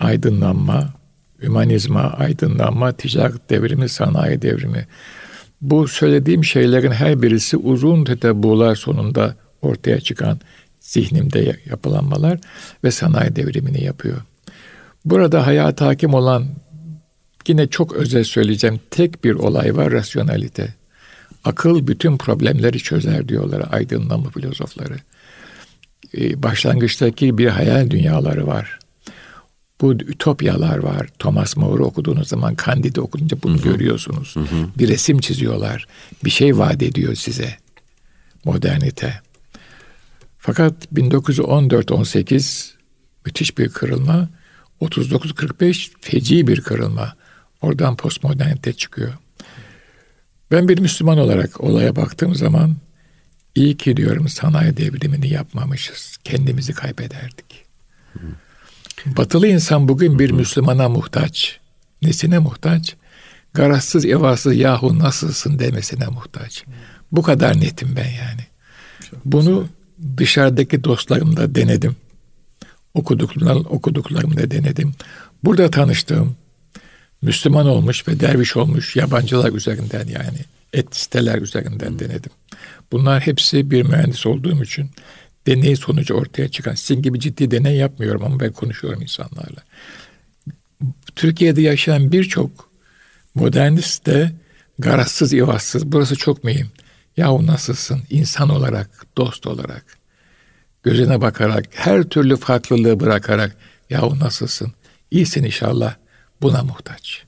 Aydınlanma, 0.00 0.94
hümanizma, 1.42 2.00
aydınlanma, 2.00 2.92
ticaret 2.92 3.50
devrimi, 3.50 3.88
sanayi 3.88 4.42
devrimi. 4.42 4.86
Bu 5.60 5.88
söylediğim 5.88 6.44
şeylerin 6.44 6.90
her 6.90 7.22
birisi 7.22 7.56
uzun 7.56 8.04
tetebbular 8.04 8.74
sonunda 8.74 9.34
ortaya 9.62 10.00
çıkan 10.00 10.40
zihnimde 10.80 11.56
yapılanmalar 11.70 12.38
ve 12.84 12.90
sanayi 12.90 13.36
devrimini 13.36 13.84
yapıyor. 13.84 14.16
Burada 15.04 15.46
hayata 15.46 15.86
hakim 15.86 16.14
olan 16.14 16.46
yine 17.48 17.66
çok 17.66 17.92
özel 17.92 18.24
söyleyeceğim 18.24 18.80
tek 18.90 19.24
bir 19.24 19.34
olay 19.34 19.76
var 19.76 19.92
rasyonalite. 19.92 20.74
Akıl 21.44 21.86
bütün 21.86 22.18
problemleri 22.18 22.78
çözer 22.78 23.28
diyorlar 23.28 23.62
aydınlanma 23.70 24.30
filozofları. 24.30 24.96
Ee, 26.18 26.42
başlangıçtaki 26.42 27.38
bir 27.38 27.46
hayal 27.46 27.90
dünyaları 27.90 28.46
var. 28.46 28.78
Bu 29.82 29.92
ütopyalar 29.92 30.78
var. 30.78 31.08
Thomas 31.18 31.56
More'u 31.56 31.84
okuduğunuz 31.84 32.28
zaman 32.28 32.56
Candide 32.66 33.00
okuyunca 33.00 33.36
bunu 33.42 33.60
görüyorsunuz. 33.62 34.34
Bir 34.78 34.88
resim 34.88 35.20
çiziyorlar. 35.20 35.86
Bir 36.24 36.30
şey 36.30 36.58
vaat 36.58 36.82
ediyor 36.82 37.14
size. 37.14 37.56
Modernite. 38.44 39.20
Fakat 40.38 40.74
1914-18 40.94 42.70
müthiş 43.26 43.58
bir 43.58 43.68
kırılma. 43.68 44.28
39-45 44.80 45.90
feci 46.00 46.46
bir 46.46 46.60
kırılma. 46.60 47.16
Oradan 47.62 47.96
postmodernite 47.96 48.72
çıkıyor. 48.72 49.12
Ben 50.50 50.68
bir 50.68 50.78
Müslüman 50.78 51.18
olarak 51.18 51.60
olaya 51.60 51.96
baktığım 51.96 52.34
zaman 52.34 52.76
iyi 53.54 53.76
ki 53.76 53.96
diyorum 53.96 54.28
sanayi 54.28 54.76
devrimini 54.76 55.28
yapmamışız. 55.28 56.16
Kendimizi 56.24 56.72
kaybederdik. 56.72 57.64
Batılı 59.06 59.48
insan 59.48 59.88
bugün 59.88 60.18
bir 60.18 60.30
Müslümana 60.30 60.88
muhtaç. 60.88 61.60
Nesine 62.02 62.38
muhtaç? 62.38 62.96
Garazsız 63.54 64.04
evasız 64.04 64.56
yahu 64.56 64.98
nasılsın 64.98 65.58
demesine 65.58 66.06
muhtaç. 66.06 66.64
Bu 67.12 67.22
kadar 67.22 67.60
netim 67.60 67.96
ben 67.96 68.10
yani. 68.10 68.46
Bunu 69.24 69.68
dışarıdaki 70.16 70.84
dostlarımla 70.84 71.54
denedim. 71.54 71.96
Okuduklarım, 72.94 73.66
okuduklarımda 73.70 74.50
denedim. 74.50 74.94
Burada 75.44 75.70
tanıştığım 75.70 76.36
Müslüman 77.22 77.66
olmuş 77.66 78.08
ve 78.08 78.20
derviş 78.20 78.56
olmuş 78.56 78.96
yabancılar 78.96 79.52
üzerinden 79.52 80.06
yani 80.06 80.38
et 80.72 80.96
siteler 80.96 81.42
üzerinden 81.42 81.98
denedim. 81.98 82.32
Bunlar 82.92 83.20
hepsi 83.20 83.70
bir 83.70 83.82
mühendis 83.82 84.26
olduğum 84.26 84.62
için 84.62 84.90
deney 85.46 85.76
sonucu 85.76 86.14
ortaya 86.14 86.48
çıkan. 86.48 86.74
Sizin 86.74 87.02
gibi 87.02 87.20
ciddi 87.20 87.50
deney 87.50 87.76
yapmıyorum 87.76 88.24
ama 88.24 88.40
ben 88.40 88.52
konuşuyorum 88.52 89.02
insanlarla. 89.02 89.62
Türkiye'de 91.16 91.62
yaşayan 91.62 92.12
birçok 92.12 92.70
modernist 93.34 94.06
de 94.06 94.32
garazsız, 94.78 95.32
ivazsız. 95.32 95.92
Burası 95.92 96.16
çok 96.16 96.44
mühim. 96.44 96.70
Yahu 97.16 97.46
nasılsın? 97.46 98.02
İnsan 98.10 98.48
olarak, 98.48 99.06
dost 99.16 99.46
olarak, 99.46 99.84
gözüne 100.82 101.20
bakarak, 101.20 101.64
her 101.70 102.02
türlü 102.02 102.36
farklılığı 102.36 103.00
bırakarak 103.00 103.56
yahu 103.90 104.18
nasılsın? 104.18 104.72
İyisin 105.10 105.44
inşallah. 105.44 105.94
Buna 106.42 106.62
muhtaç. 106.62 107.24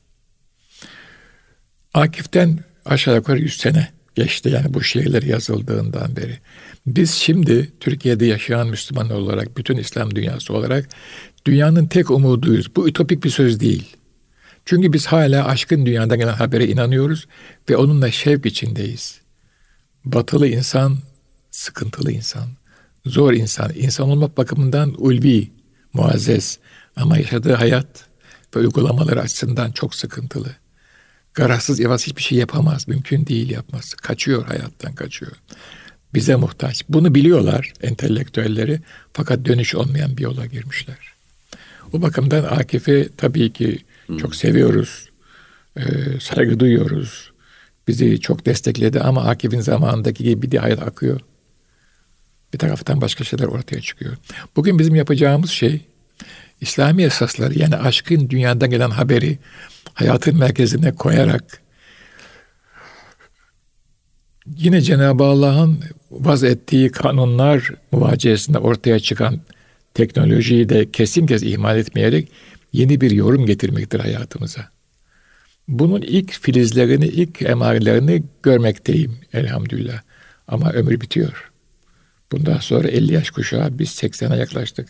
Akif'ten 1.95 2.59
aşağı 2.85 3.15
yukarı 3.15 3.39
100 3.39 3.57
sene 3.57 3.89
geçti 4.15 4.49
yani 4.49 4.75
bu 4.75 4.83
şiirler 4.83 5.23
yazıldığından 5.23 6.17
beri. 6.17 6.39
Biz 6.87 7.11
şimdi 7.11 7.73
Türkiye'de 7.81 8.27
yaşayan 8.27 8.69
Müslüman 8.69 9.11
olarak, 9.11 9.57
bütün 9.57 9.77
İslam 9.77 10.15
dünyası 10.15 10.53
olarak 10.53 10.89
dünyanın 11.47 11.87
tek 11.87 12.11
umuduyuz. 12.11 12.77
Bu 12.77 12.89
ütopik 12.89 13.25
bir 13.25 13.31
söz 13.31 13.61
değil. 13.61 13.97
Çünkü 14.65 14.93
biz 14.93 15.07
hala 15.07 15.47
aşkın 15.47 15.87
dünyadan 15.87 16.19
gelen 16.19 16.33
habere 16.35 16.67
inanıyoruz 16.67 17.27
ve 17.71 17.77
onunla 17.77 18.11
şevk 18.11 18.47
içindeyiz. 18.47 19.21
Batılı 20.05 20.49
insan, 20.49 20.99
sıkıntılı 21.51 22.13
insan, 22.13 22.49
zor 23.07 23.33
insan, 23.33 23.71
insan 23.75 24.09
olmak 24.09 24.37
bakımından 24.37 24.95
ulvi, 24.99 25.51
muazzez 25.93 26.59
ama 26.97 27.19
yaşadığı 27.19 27.53
hayat 27.53 28.07
ve 28.57 28.61
uygulamaları 28.61 29.21
açısından 29.21 29.73
çok 29.73 29.95
sıkıntılı. 29.95 30.57
Garazsız 31.35 31.81
evaz 31.81 32.07
hiçbir 32.07 32.23
şey 32.23 32.39
yapamaz. 32.39 32.89
Mümkün 32.89 33.27
değil 33.27 33.51
yapması. 33.51 33.97
Kaçıyor 33.97 34.47
hayattan 34.47 34.95
kaçıyor. 34.95 35.33
Bize 36.15 36.37
muhtaç. 36.37 36.83
Bunu 36.89 37.15
biliyorlar 37.15 37.73
entelektüelleri. 37.83 38.81
Fakat 39.13 39.45
dönüş 39.45 39.75
olmayan 39.75 40.17
bir 40.17 40.23
yola 40.23 40.47
girmişler. 40.47 41.15
O 41.93 42.03
bakımdan 42.03 42.45
Akif'i 42.45 43.09
tabii 43.17 43.53
ki 43.53 43.79
çok 44.21 44.37
seviyoruz. 44.37 45.09
Ee, 45.77 45.83
saygı 46.21 46.61
duyuyoruz. 46.61 47.33
Bizi 47.89 48.21
çok 48.21 48.47
destekledi 48.47 49.01
ama 49.01 49.25
Akif'in 49.25 49.61
zamanındaki 49.61 50.25
gibi 50.25 50.43
bir 50.43 50.51
de 50.51 50.59
hayat 50.59 50.83
akıyor. 50.83 51.21
Bir 52.53 52.59
taraftan 52.59 53.01
başka 53.01 53.25
şeyler 53.25 53.45
ortaya 53.45 53.81
çıkıyor. 53.81 54.17
Bugün 54.57 54.79
bizim 54.79 54.95
yapacağımız 54.95 55.51
şey 55.51 55.81
İslami 56.61 57.03
esasları 57.03 57.59
yani 57.59 57.77
aşkın 57.77 58.31
dünyadan 58.31 58.71
gelen 58.71 58.91
haberi 58.91 59.39
hayatın 59.95 60.39
merkezine 60.39 60.93
koyarak 60.93 61.63
yine 64.57 64.81
Cenab-ı 64.81 65.25
Allah'ın 65.25 65.81
vaz 66.11 66.45
ettiği 66.45 66.91
kanunlar 66.91 67.71
muvaciyesinde 67.93 68.59
ortaya 68.59 68.99
çıkan 68.99 69.41
teknolojiyi 69.95 70.69
de 70.69 70.91
kesin 70.91 71.27
kez 71.27 71.43
ihmal 71.43 71.79
etmeyerek 71.79 72.29
yeni 72.73 73.01
bir 73.01 73.11
yorum 73.11 73.47
getirmektir 73.47 74.01
hayatımıza. 74.01 74.69
Bunun 75.69 76.03
ilk 76.03 76.33
filizlerini, 76.33 77.07
ilk 77.07 77.43
emarelerini 77.43 78.23
görmekteyim 78.43 79.19
elhamdülillah. 79.33 80.01
Ama 80.49 80.73
ömür 80.73 81.01
bitiyor. 81.01 81.51
Bundan 82.33 82.59
sonra 82.59 82.89
50 82.89 83.13
yaş 83.13 83.31
kuşağı, 83.31 83.79
biz 83.79 83.89
80'e 83.89 84.39
yaklaştık. 84.39 84.89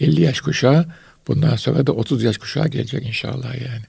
50 0.00 0.20
yaş 0.20 0.40
kuşağı, 0.40 0.86
bundan 1.28 1.56
sonra 1.56 1.86
da 1.86 1.92
30 1.92 2.22
yaş 2.22 2.38
kuşağı 2.38 2.68
gelecek 2.68 3.06
inşallah 3.06 3.54
yani. 3.54 3.84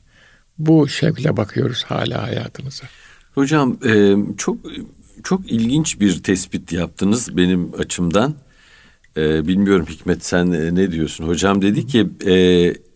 Bu 0.58 0.88
şevkle 0.88 1.38
bakıyoruz 1.38 1.84
hala 1.84 2.24
hayatımıza. 2.24 2.86
Hocam 3.34 3.78
e, 3.86 4.16
çok 4.38 4.58
çok 5.24 5.52
ilginç 5.52 6.00
bir 6.00 6.24
tespit 6.24 6.72
yaptınız 6.72 7.38
benim 7.38 7.72
açımdan. 7.78 8.36
E, 9.18 9.48
bilmiyorum 9.48 9.86
Hikmet 9.90 10.26
sen 10.26 10.52
e, 10.52 10.76
ne 10.76 10.92
diyorsun? 10.92 11.28
Hocam 11.28 11.62
dedi 11.62 11.88
ki 11.88 12.10
e, 12.26 12.36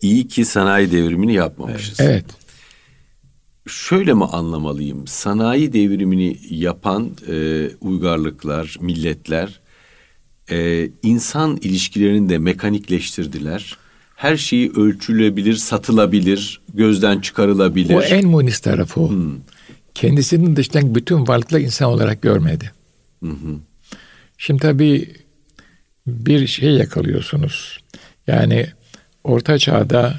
iyi 0.02 0.28
ki 0.28 0.44
sanayi 0.44 0.92
devrimini 0.92 1.34
yapmamışız. 1.34 2.00
Evet. 2.00 2.24
Şöyle 3.66 4.14
mi 4.14 4.24
anlamalıyım? 4.24 5.06
Sanayi 5.06 5.72
devrimini 5.72 6.38
yapan 6.50 7.10
e, 7.28 7.68
uygarlıklar, 7.80 8.76
milletler 8.80 9.60
e, 10.50 10.88
insan 11.02 11.56
ilişkilerini 11.56 12.28
de 12.28 12.38
mekanikleştirdiler. 12.38 13.78
Her 14.20 14.36
şeyi 14.36 14.72
ölçülebilir, 14.72 15.54
satılabilir, 15.54 16.60
gözden 16.74 17.20
çıkarılabilir. 17.20 17.94
O 17.94 18.02
en 18.02 18.26
munis 18.26 18.60
tarafı 18.60 19.00
o. 19.00 19.10
Hmm. 19.10 19.32
Kendisinin 19.94 20.56
dışından 20.56 20.94
bütün 20.94 21.26
varlıkları 21.26 21.62
insan 21.62 21.88
olarak 21.88 22.22
görmedi. 22.22 22.72
Hı 23.22 23.30
hı. 23.30 23.56
Şimdi 24.38 24.60
tabii 24.62 25.10
bir 26.06 26.46
şey 26.46 26.70
yakalıyorsunuz. 26.70 27.78
Yani 28.26 28.66
orta 29.24 29.58
çağda 29.58 30.14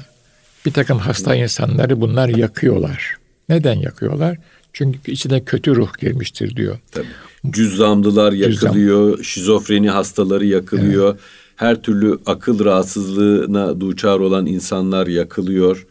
bir 0.66 0.72
takım 0.72 0.98
hasta 0.98 1.34
insanları 1.34 2.00
bunlar 2.00 2.28
yakıyorlar. 2.28 3.16
Neden 3.48 3.78
yakıyorlar? 3.80 4.38
Çünkü 4.72 5.12
içine 5.12 5.44
kötü 5.44 5.76
ruh 5.76 5.98
girmiştir 6.00 6.56
diyor. 6.56 6.78
Tabii. 6.92 7.06
Cüzzamlılar 7.50 8.32
yakılıyor, 8.32 9.08
Cüzzam. 9.10 9.24
şizofreni 9.24 9.90
hastaları 9.90 10.46
yakılıyor. 10.46 11.10
Evet. 11.10 11.20
Her 11.62 11.82
türlü 11.82 12.18
akıl 12.26 12.64
rahatsızlığına 12.64 13.80
duçar 13.80 14.18
olan 14.18 14.46
insanlar 14.46 15.06
yakılıyor. 15.06 15.86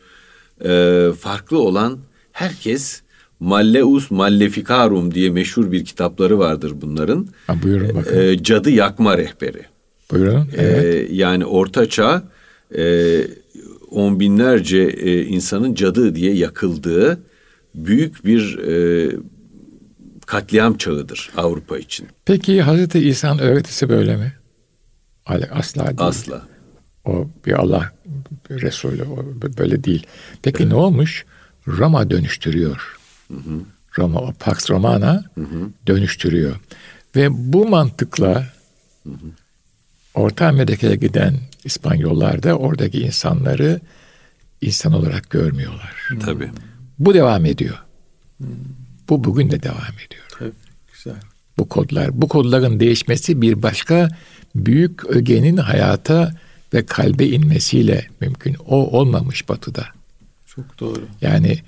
Ee, 0.66 1.08
farklı 1.20 1.60
olan 1.60 1.98
herkes 2.32 3.02
Malleus 3.40 4.12
Malleficarum 4.12 5.14
diye 5.14 5.30
meşhur 5.30 5.72
bir 5.72 5.86
kitapları 5.86 6.40
vardır 6.40 6.74
bunların. 6.82 7.28
Ha, 7.48 7.56
buyurun 7.64 7.96
bakın. 7.96 8.18
Ee, 8.18 8.44
cadı 8.44 8.70
yakma 8.70 9.18
rehberi. 9.18 9.62
Buyurun. 10.12 10.48
Ee, 10.58 10.64
evet. 10.64 10.84
Ee, 10.86 11.16
yani 11.16 11.46
Orta 11.46 11.90
Çağ 11.90 12.24
e, 12.78 13.18
on 13.92 14.20
binlerce 14.20 14.78
e, 14.78 15.24
insanın 15.26 15.74
cadı 15.74 16.16
diye 16.16 16.34
yakıldığı 16.34 17.20
büyük 17.76 18.26
bir 18.26 18.58
e, 18.58 19.10
katliam 20.26 20.78
çağıdır 20.78 21.30
Avrupa 21.38 21.78
için. 21.78 22.08
Peki 22.26 22.62
Hazreti 22.62 23.00
İsa'nın 23.00 23.40
öğretisi 23.40 23.90
böyle 23.90 24.18
mi? 24.18 24.34
Asla 25.26 25.86
değil. 25.86 25.98
Asla. 25.98 26.48
O 27.06 27.28
bir 27.46 27.52
Allah 27.52 27.92
bir 28.50 28.62
Resulü 28.62 29.04
o 29.04 29.26
böyle 29.58 29.84
değil. 29.84 30.08
Peki 30.44 30.64
evet. 30.64 30.72
ne 30.72 30.78
olmuş? 30.78 31.26
Roma 31.68 32.10
dönüştürüyor. 32.10 32.98
Hı 33.28 33.38
hı. 33.38 33.62
Roma, 33.98 34.20
o 34.20 34.34
Pax 34.40 34.70
Romana 34.70 35.24
hı 35.36 35.42
hı. 35.42 35.70
dönüştürüyor. 35.88 36.56
Ve 37.16 37.54
bu 37.54 37.68
mantıkla 37.68 38.54
hı 39.04 39.10
hı. 39.10 39.28
Orta 40.14 40.48
Amerika'ya 40.48 40.96
giden 40.96 41.40
İspanyollar 41.64 42.44
da 42.44 42.58
oradaki 42.58 43.02
insanları 43.02 43.80
insan 44.62 44.94
olarak 44.94 45.30
görmüyorlar. 45.30 46.10
Tabii. 46.26 46.52
Bu 47.00 47.14
devam 47.14 47.46
ediyor. 47.46 47.78
Bu 49.10 49.24
bugün 49.24 49.52
de 49.52 49.64
devam 49.64 49.94
ediyor. 50.06 50.24
Tabii, 50.40 50.52
güzel. 50.94 51.16
Bu 51.58 51.70
kodlar, 51.70 52.22
bu 52.22 52.28
kodların 52.28 52.80
değişmesi 52.80 53.42
bir 53.42 53.62
başka 53.62 54.10
büyük 54.56 55.06
ögenin 55.06 55.58
hayata 55.58 56.34
ve 56.74 56.86
kalbe 56.86 57.26
inmesiyle 57.26 58.08
mümkün. 58.20 58.56
O 58.68 59.00
olmamış 59.00 59.50
batıda. 59.50 59.86
Çok 60.46 60.80
doğru. 60.80 61.02
Yani 61.22 61.60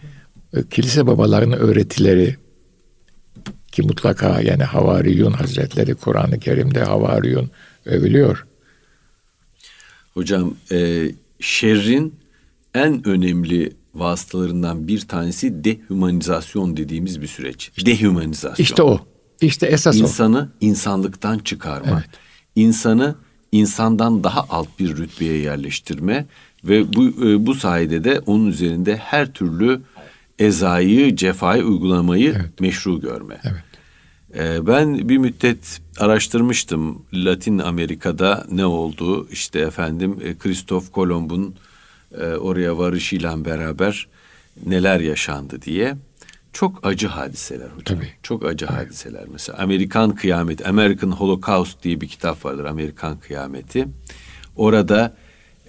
e, 0.54 0.64
kilise 0.70 1.08
babalarının 1.08 1.58
öğretileri 1.58 2.38
ki 3.72 3.82
mutlaka 3.82 4.42
yani 4.42 4.64
Havariyun 4.64 5.32
Hazretleri 5.32 5.96
Kur'an-ı 5.96 6.40
Kerim'de 6.40 6.84
Havariyun 6.84 7.52
övülüyor. 7.86 8.48
Hocam 10.14 10.56
e, 10.72 11.10
şerrin 11.40 12.16
en 12.74 13.08
önemli 13.08 13.74
vasıtalarından 13.96 14.88
bir 14.88 15.08
tanesi 15.08 15.64
dehumanizasyon 15.64 16.78
dediğimiz 16.78 17.22
bir 17.22 17.28
süreç. 17.28 17.72
Dehumanizasyon. 17.86 18.64
İşte 18.64 18.84
o. 18.84 19.06
İşte 19.42 19.66
esas 19.68 19.96
İnsanı 19.96 20.06
o. 20.06 20.10
İnsanı 20.10 20.50
insanlıktan 20.62 21.40
çıkarma. 21.40 21.92
Evet. 21.92 22.10
İnsanı 22.56 23.16
insandan 23.52 24.24
daha 24.24 24.46
alt 24.50 24.80
bir 24.80 24.98
rütbeye 24.98 25.38
yerleştirme 25.38 26.26
ve 26.64 26.94
bu 26.94 27.04
e, 27.06 27.46
bu 27.46 27.56
sayede 27.56 28.04
de 28.04 28.20
onun 28.20 28.48
üzerinde 28.48 28.98
her 28.98 29.34
türlü 29.34 29.82
ezayı, 30.40 31.16
cefayı 31.16 31.64
uygulamayı 31.64 32.34
evet. 32.36 32.60
meşru 32.60 33.02
görme. 33.02 33.42
Evet. 33.44 33.64
E, 34.36 34.68
ben 34.68 35.10
bir 35.10 35.18
müddet 35.18 35.82
araştırmıştım 36.00 37.02
Latin 37.14 37.60
Amerika'da 37.60 38.46
ne 38.52 38.66
oldu 38.66 39.28
işte 39.32 39.60
efendim 39.60 40.20
Kristof 40.40 40.90
e, 40.90 40.92
Kolomb'un 40.92 41.56
oraya 42.40 42.78
varışıyla 42.78 43.46
beraber 43.46 44.08
neler 44.66 45.00
yaşandı 45.00 45.62
diye. 45.62 45.96
Çok 46.54 46.88
acı 46.88 47.08
hadiseler 47.08 47.66
hocam. 47.66 47.84
Tabii. 47.86 48.10
Çok 48.24 48.46
acı 48.46 48.66
evet. 48.70 48.78
hadiseler. 48.78 49.24
Mesela 49.32 49.58
Amerikan 49.58 50.16
Kıyameti, 50.16 50.68
American 50.68 51.12
Holocaust 51.12 51.84
diye 51.84 52.02
bir 52.02 52.08
kitap 52.08 52.46
vardır. 52.46 52.66
Amerikan 52.66 53.20
Kıyameti. 53.20 53.88
Orada 54.56 55.16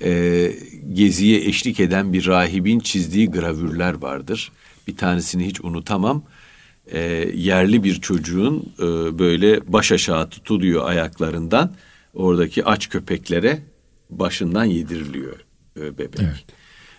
e, 0.02 0.52
geziye 0.92 1.44
eşlik 1.44 1.80
eden 1.80 2.12
bir 2.12 2.26
rahibin 2.26 2.80
çizdiği 2.80 3.30
gravürler 3.30 3.94
vardır. 3.94 4.52
Bir 4.88 4.96
tanesini 4.96 5.46
hiç 5.46 5.60
unutamam. 5.60 6.22
E, 6.86 7.00
yerli 7.34 7.84
bir 7.84 8.00
çocuğun 8.00 8.72
e, 8.78 9.18
böyle 9.18 9.72
baş 9.72 9.92
aşağı 9.92 10.30
tutuluyor 10.30 10.88
ayaklarından. 10.88 11.74
Oradaki 12.14 12.64
aç 12.64 12.88
köpeklere 12.88 13.62
başından 14.10 14.64
yediriliyor 14.64 15.36
e, 15.76 15.98
bebek. 15.98 16.20
Evet. 16.20 16.44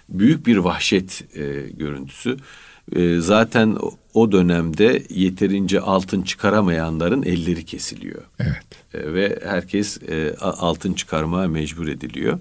Büyük 0.10 0.48
bir 0.48 0.58
vahşet 0.58 1.24
e, 1.36 1.70
görüntüsü. 1.74 2.38
E, 2.92 3.20
zaten 3.20 3.78
o 4.14 4.32
dönemde 4.32 5.04
yeterince 5.10 5.80
altın 5.80 6.22
çıkaramayanların 6.22 7.24
elleri 7.24 7.66
kesiliyor. 7.66 8.22
Evet. 8.40 8.66
E, 8.94 9.14
ve 9.14 9.40
herkes 9.44 9.98
e, 10.04 10.36
altın 10.40 10.94
çıkarmaya 10.94 11.48
mecbur 11.48 11.88
ediliyor. 11.88 12.40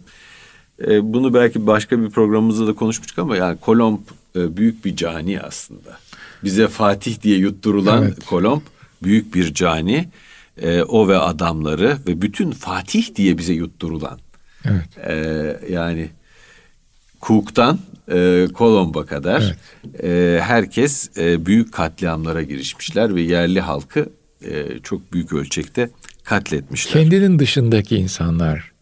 E, 0.87 1.13
bunu 1.13 1.35
belki 1.35 1.67
başka 1.67 2.01
bir 2.03 2.11
programımızda 2.11 2.67
da 2.67 2.75
konuşmuştuk 2.75 3.19
ama 3.19 3.37
yani 3.37 3.59
Kolomb 3.59 4.01
e, 4.37 4.57
büyük 4.57 4.85
bir 4.85 4.97
cani 4.97 5.41
aslında. 5.41 5.99
Bize 6.45 6.69
Fatih 6.69 7.23
diye 7.23 7.39
yutturulan 7.39 8.03
evet. 8.03 8.27
Kolomb 8.27 8.63
büyük 9.03 9.35
bir 9.35 9.55
cani. 9.55 10.09
E, 10.63 10.83
o 10.83 11.09
ve 11.09 11.19
adamları 11.19 11.99
ve 12.09 12.23
bütün 12.23 12.51
Fatih 12.51 13.15
diye 13.15 13.39
bize 13.39 13.53
yutturulan. 13.53 14.19
Evet. 14.65 15.09
E, 15.09 15.73
yani 15.73 16.11
Cook'tan 17.27 17.79
e, 18.13 18.47
Kolomb'a 18.55 19.07
kadar 19.07 19.57
evet. 19.85 20.05
e, 20.05 20.41
herkes 20.43 21.19
e, 21.19 21.47
büyük 21.47 21.73
katliamlara 21.73 22.43
girişmişler 22.43 23.15
ve 23.15 23.23
yerli 23.23 23.61
halkı 23.61 24.09
e, 24.51 24.79
çok 24.83 25.13
büyük 25.13 25.33
ölçekte 25.33 25.91
katletmişler. 26.25 26.93
Kendinin 26.93 27.39
dışındaki 27.39 27.97
insanlar 27.97 28.73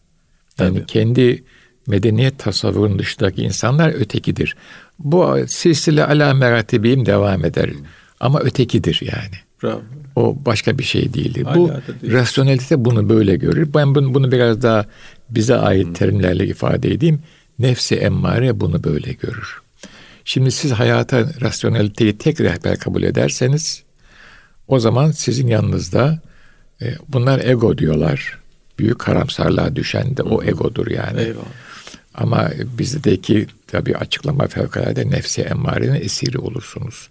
yani 0.59 0.77
Tabii. 0.77 0.85
kendi 0.85 1.43
medeniyet 1.87 2.39
tasavvurunun 2.39 2.99
dışındaki 2.99 3.41
insanlar 3.41 3.89
ötekidir. 3.89 4.55
Bu 4.99 5.35
silsile 5.47 6.05
ala 6.05 6.33
meratibiyim 6.33 7.05
devam 7.05 7.45
eder. 7.45 7.69
Hmm. 7.69 7.85
Ama 8.19 8.39
ötekidir 8.39 9.01
yani. 9.01 9.35
Bravo. 9.63 9.81
O 10.15 10.37
başka 10.45 10.77
bir 10.77 10.83
şey 10.83 11.13
değildir. 11.13 11.47
Bu 11.55 11.69
değil. 11.69 12.13
rasyonelite 12.13 12.85
bunu 12.85 13.09
böyle 13.09 13.35
görür. 13.35 13.73
Ben 13.73 13.95
bunu, 13.95 14.13
bunu 14.13 14.31
biraz 14.31 14.61
daha 14.61 14.85
bize 15.29 15.55
ait 15.55 15.87
hmm. 15.87 15.93
terimlerle 15.93 16.47
ifade 16.47 16.91
edeyim. 16.91 17.19
Nefsi 17.59 17.95
emmare 17.95 18.59
bunu 18.59 18.83
böyle 18.83 19.13
görür. 19.13 19.61
Şimdi 20.25 20.51
siz 20.51 20.71
hayata 20.71 21.29
rasyoneliteyi 21.41 22.17
tek 22.17 22.41
rehber 22.41 22.79
kabul 22.79 23.03
ederseniz 23.03 23.83
o 24.67 24.79
zaman 24.79 25.11
sizin 25.11 25.47
yanınızda 25.47 26.21
e, 26.81 26.95
bunlar 27.07 27.39
ego 27.39 27.77
diyorlar. 27.77 28.39
Büyük 28.79 28.99
karamsarlığa 28.99 29.75
düşen 29.75 30.17
de 30.17 30.23
o 30.23 30.43
egodur 30.43 30.87
yani. 30.87 31.21
Eyvallah. 31.21 31.45
Ama 32.13 32.51
bizdeki 32.77 33.47
tabi 33.67 33.97
açıklama 33.97 34.47
fevkalade 34.47 35.09
nefsi 35.09 35.41
emmarenin 35.41 36.01
esiri 36.01 36.37
olursunuz. 36.37 37.09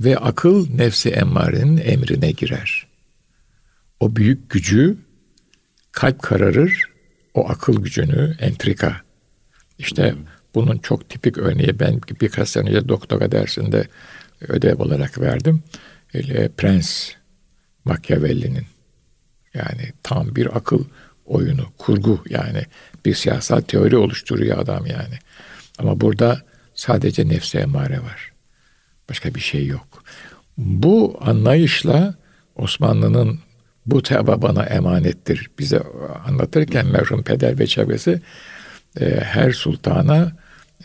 Ve 0.00 0.18
akıl 0.18 0.74
nefsi 0.74 1.10
emmarenin 1.10 1.76
emrine 1.84 2.30
girer. 2.30 2.86
O 4.00 4.16
büyük 4.16 4.50
gücü 4.50 4.96
kalp 5.92 6.22
kararır, 6.22 6.82
o 7.34 7.48
akıl 7.48 7.82
gücünü 7.82 8.36
entrika. 8.40 9.07
İşte 9.78 10.12
hmm. 10.12 10.18
bunun 10.54 10.78
çok 10.78 11.08
tipik 11.08 11.38
örneği 11.38 11.80
ben 11.80 12.00
birkaç 12.20 12.48
sene 12.48 12.68
önce 12.68 12.88
doktora 12.88 13.32
dersinde 13.32 13.88
ödev 14.48 14.80
olarak 14.80 15.20
verdim. 15.20 15.62
Öyle 16.14 16.48
Prens 16.48 17.10
Machiavelli'nin 17.84 18.66
yani 19.54 19.92
tam 20.02 20.36
bir 20.36 20.56
akıl 20.56 20.84
oyunu, 21.26 21.66
kurgu 21.78 22.24
yani 22.30 22.62
bir 23.04 23.14
siyasal 23.14 23.60
teori 23.60 23.96
oluşturuyor 23.96 24.58
adam 24.58 24.86
yani. 24.86 25.18
Ama 25.78 26.00
burada 26.00 26.42
sadece 26.74 27.28
nefse 27.28 27.58
emare 27.58 28.00
var. 28.00 28.32
Başka 29.08 29.34
bir 29.34 29.40
şey 29.40 29.66
yok. 29.66 30.04
Bu 30.58 31.18
anlayışla 31.20 32.14
Osmanlı'nın 32.56 33.38
bu 33.86 34.02
teba 34.02 34.42
bana 34.42 34.62
emanettir 34.62 35.50
bize 35.58 35.82
anlatırken 36.26 36.86
merhum 36.86 37.22
peder 37.22 37.58
ve 37.58 37.66
çevresi 37.66 38.22
e, 39.00 39.20
her 39.20 39.52
sultana 39.52 40.32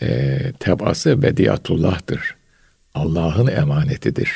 e, 0.02 0.38
tebası 0.60 1.22
bediyatullah'tır. 1.22 2.36
Allah'ın 2.94 3.46
emanetidir. 3.46 4.30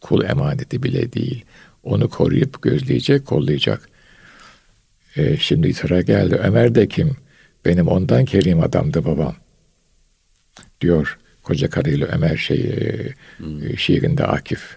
Kul 0.00 0.24
emaneti 0.24 0.82
bile 0.82 1.12
değil. 1.12 1.44
Onu 1.82 2.08
koruyup 2.08 2.62
gözleyecek, 2.62 3.26
kollayacak. 3.26 3.88
E, 5.16 5.36
şimdi 5.36 5.74
sıra 5.74 6.00
geldi. 6.00 6.34
Ömer 6.34 6.74
de 6.74 6.88
kim? 6.88 7.16
Benim 7.64 7.88
ondan 7.88 8.24
kerim 8.24 8.60
adamdı 8.60 9.04
babam. 9.04 9.34
Diyor 10.80 11.18
koca 11.42 11.70
karıyla 11.70 12.06
Ömer 12.06 12.36
şey 12.36 12.76
hmm. 13.36 13.78
şiirinde 13.78 14.24
Akif. 14.24 14.76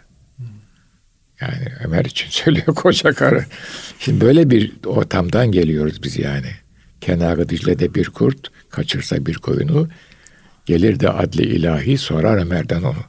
Yani 1.42 1.68
Ömer 1.84 2.06
için 2.06 2.30
söylüyor 2.30 2.76
koca 2.76 3.14
karı. 3.14 3.46
Şimdi 4.00 4.22
böyle 4.26 4.50
bir 4.50 4.72
ortamdan 4.86 5.52
geliyoruz 5.52 6.04
biz 6.04 6.20
yani. 6.20 6.52
Kenarı 7.06 7.50
Dicle'de 7.50 7.96
bir 7.96 8.10
kurt 8.10 8.52
kaçırsa 8.70 9.26
bir 9.26 9.34
koyunu 9.34 9.88
gelir 10.66 11.00
de 11.00 11.10
adli 11.10 11.44
ilahi 11.44 11.98
sorar 11.98 12.38
Ömer'den 12.38 12.82
onu. 12.84 13.04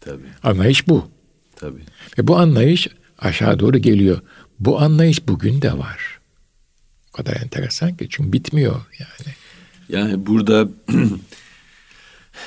Tabii. 0.00 0.26
Anlayış 0.42 0.88
bu. 0.88 1.10
Tabii. 1.56 1.82
Ve 2.18 2.28
bu 2.28 2.36
anlayış 2.38 2.88
aşağı 3.18 3.58
doğru 3.58 3.78
geliyor. 3.78 4.20
Bu 4.60 4.80
anlayış 4.80 5.28
bugün 5.28 5.62
de 5.62 5.78
var. 5.78 6.20
O 7.08 7.16
kadar 7.16 7.36
enteresan 7.36 7.96
ki 7.96 8.06
çünkü 8.10 8.32
bitmiyor 8.32 8.80
yani. 8.98 9.34
Yani 9.88 10.26
burada 10.26 10.68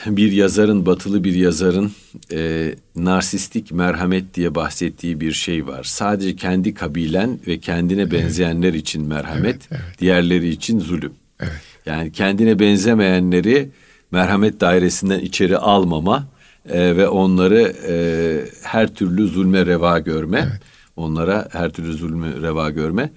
bir 0.06 0.32
yazarın, 0.32 0.86
batılı 0.86 1.23
bir 1.23 1.34
yazarın 1.34 1.91
e, 2.32 2.73
narsistik 2.95 3.71
merhamet 3.71 4.34
diye 4.34 4.56
bahsettiği 4.56 5.21
bir 5.21 5.32
şey 5.32 5.67
var. 5.67 5.84
Sadece 5.84 6.36
kendi 6.36 6.73
kabilen 6.73 7.39
ve 7.47 7.60
kendine 7.60 8.12
benzeyenler 8.12 8.73
için 8.73 9.08
merhamet, 9.08 9.45
evet, 9.45 9.67
evet. 9.71 9.99
diğerleri 9.99 10.49
için 10.49 10.80
zulüm. 10.80 11.13
Evet. 11.39 11.62
Yani 11.86 12.12
kendine 12.12 12.60
benzemeyenleri 12.60 13.69
merhamet 14.12 14.62
dairesinden 14.62 15.19
içeri 15.19 15.58
almama 15.58 16.27
e, 16.69 16.97
ve 16.97 17.08
onları 17.08 17.73
e, 17.88 17.95
her 18.63 18.95
türlü 18.95 19.27
zulme 19.27 19.65
reva 19.65 19.99
görme, 19.99 20.39
evet. 20.51 20.62
onlara 20.95 21.47
her 21.51 21.69
türlü 21.69 21.93
zulme 21.93 22.41
reva 22.41 22.69
görme. 22.69 23.12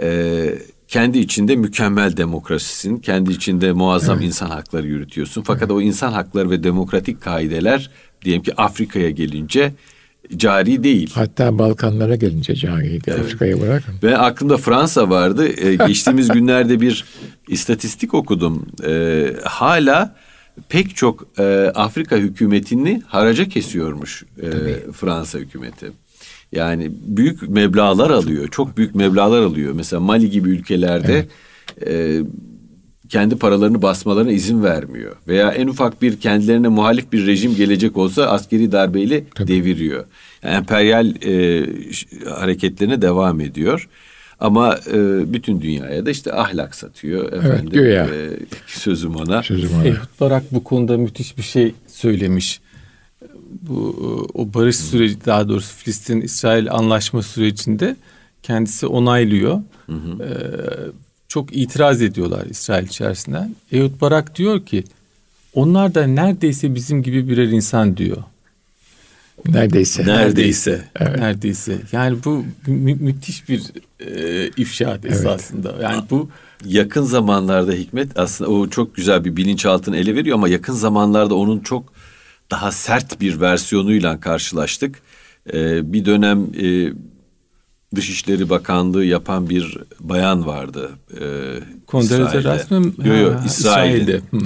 E, 0.00 0.58
kendi 0.88 1.18
içinde 1.18 1.56
mükemmel 1.56 2.16
demokrasisin, 2.16 2.98
kendi 2.98 3.32
içinde 3.32 3.72
muazzam 3.72 4.16
evet. 4.18 4.26
insan 4.26 4.50
hakları 4.50 4.86
yürütüyorsun. 4.86 5.42
Fakat 5.42 5.62
evet. 5.62 5.72
o 5.72 5.80
insan 5.80 6.12
hakları 6.12 6.50
ve 6.50 6.62
demokratik 6.62 7.20
kaideler 7.20 7.90
diyelim 8.24 8.42
ki 8.42 8.54
Afrika'ya 8.56 9.10
gelince 9.10 9.72
cari 10.36 10.84
değil. 10.84 11.10
Hatta 11.14 11.58
Balkanlara 11.58 12.16
gelince 12.16 12.54
cariydi. 12.54 13.04
Evet. 13.06 13.20
Afrika'ya 13.20 13.60
bırakın. 13.60 13.94
Ve 14.02 14.18
aklımda 14.18 14.56
Fransa 14.56 15.10
vardı. 15.10 15.48
Ee, 15.48 15.74
geçtiğimiz 15.86 16.28
günlerde 16.28 16.80
bir 16.80 17.04
istatistik 17.48 18.14
okudum. 18.14 18.66
Ee, 18.86 19.32
hala 19.44 20.16
pek 20.68 20.96
çok 20.96 21.26
e, 21.38 21.72
Afrika 21.74 22.16
hükümetini 22.16 23.02
haraca 23.06 23.48
kesiyormuş 23.48 24.24
e, 24.42 24.50
Fransa 24.92 25.38
hükümeti. 25.38 25.92
Yani 26.52 26.90
büyük 26.92 27.48
meblalar 27.48 28.10
alıyor. 28.10 28.48
Çok 28.48 28.76
büyük 28.76 28.94
meblalar 28.94 29.42
alıyor. 29.42 29.72
Mesela 29.72 30.00
Mali 30.00 30.30
gibi 30.30 30.50
ülkelerde 30.50 31.26
evet. 31.78 31.88
e, 31.88 32.20
kendi 33.08 33.36
paralarını 33.36 33.82
basmalarına 33.82 34.32
izin 34.32 34.62
vermiyor. 34.62 35.16
Veya 35.28 35.50
en 35.50 35.66
ufak 35.66 36.02
bir 36.02 36.20
kendilerine 36.20 36.68
muhalif 36.68 37.12
bir 37.12 37.26
rejim 37.26 37.56
gelecek 37.56 37.96
olsa 37.96 38.26
askeri 38.26 38.72
darbeyle 38.72 39.24
Tabii. 39.34 39.48
deviriyor. 39.48 40.04
Yani 40.42 40.54
emperyal 40.54 41.14
e, 41.26 41.66
hareketlerine 42.30 43.02
devam 43.02 43.40
ediyor. 43.40 43.88
Ama 44.40 44.78
e, 44.92 45.32
bütün 45.32 45.60
dünyaya 45.60 46.06
da 46.06 46.10
işte 46.10 46.32
ahlak 46.32 46.74
satıyor. 46.74 47.32
Efendim, 47.32 47.70
evet. 47.74 48.10
E, 48.10 48.30
sözüm 48.66 49.16
ona. 49.16 49.42
Sözüm 49.42 49.70
ona. 49.74 49.84
Ehud 49.84 50.20
Barak 50.20 50.42
bu 50.52 50.64
konuda 50.64 50.96
müthiş 50.96 51.38
bir 51.38 51.42
şey 51.42 51.74
söylemiş 51.86 52.60
bu 53.62 54.28
o 54.34 54.54
barış 54.54 54.76
süreci 54.76 55.24
daha 55.26 55.48
doğrusu 55.48 55.74
Filistin 55.76 56.20
İsrail 56.20 56.72
anlaşma 56.72 57.22
sürecinde 57.22 57.96
kendisi 58.42 58.86
onaylıyor. 58.86 59.62
Hı 59.86 59.92
hı. 59.92 60.22
Ee, 60.22 60.28
çok 61.28 61.56
itiraz 61.56 62.02
ediyorlar 62.02 62.46
İsrail 62.50 62.86
içerisinden. 62.86 63.54
Ehud 63.72 64.00
Barak 64.00 64.36
diyor 64.36 64.66
ki 64.66 64.84
onlar 65.54 65.94
da 65.94 66.06
neredeyse 66.06 66.74
bizim 66.74 67.02
gibi 67.02 67.28
birer 67.28 67.48
insan 67.48 67.96
diyor. 67.96 68.16
Neredeyse. 69.48 70.06
Neredeyse. 70.06 70.84
Evet. 71.00 71.18
Neredeyse. 71.18 71.78
Yani 71.92 72.18
bu 72.24 72.44
mü- 72.66 72.94
müthiş 72.94 73.48
bir 73.48 73.62
e, 74.00 74.50
ifşaat 74.56 75.00
evet. 75.04 75.12
esasında. 75.12 75.74
Yani 75.82 76.02
bu 76.10 76.28
yakın 76.64 77.02
zamanlarda 77.02 77.72
Hikmet 77.72 78.18
aslında 78.18 78.50
o 78.50 78.68
çok 78.68 78.94
güzel 78.94 79.24
bir 79.24 79.36
bilinçaltını 79.36 79.96
ele 79.96 80.14
veriyor 80.14 80.34
ama 80.34 80.48
yakın 80.48 80.72
zamanlarda 80.72 81.34
onun 81.34 81.58
çok 81.58 81.92
daha 82.50 82.72
sert 82.72 83.20
bir 83.20 83.40
versiyonuyla 83.40 84.20
karşılaştık. 84.20 85.02
Ee, 85.52 85.92
bir 85.92 86.04
dönem 86.04 86.46
e, 86.60 86.92
Dışişleri 87.94 88.50
Bakanlığı 88.50 89.04
yapan 89.04 89.50
bir 89.50 89.78
bayan 90.00 90.46
vardı. 90.46 90.90
E, 91.20 91.24
Rasmım 92.44 92.94
yok, 93.04 93.20
yok, 93.20 93.40
İsrail'de. 93.46 94.20
Hmm. 94.30 94.40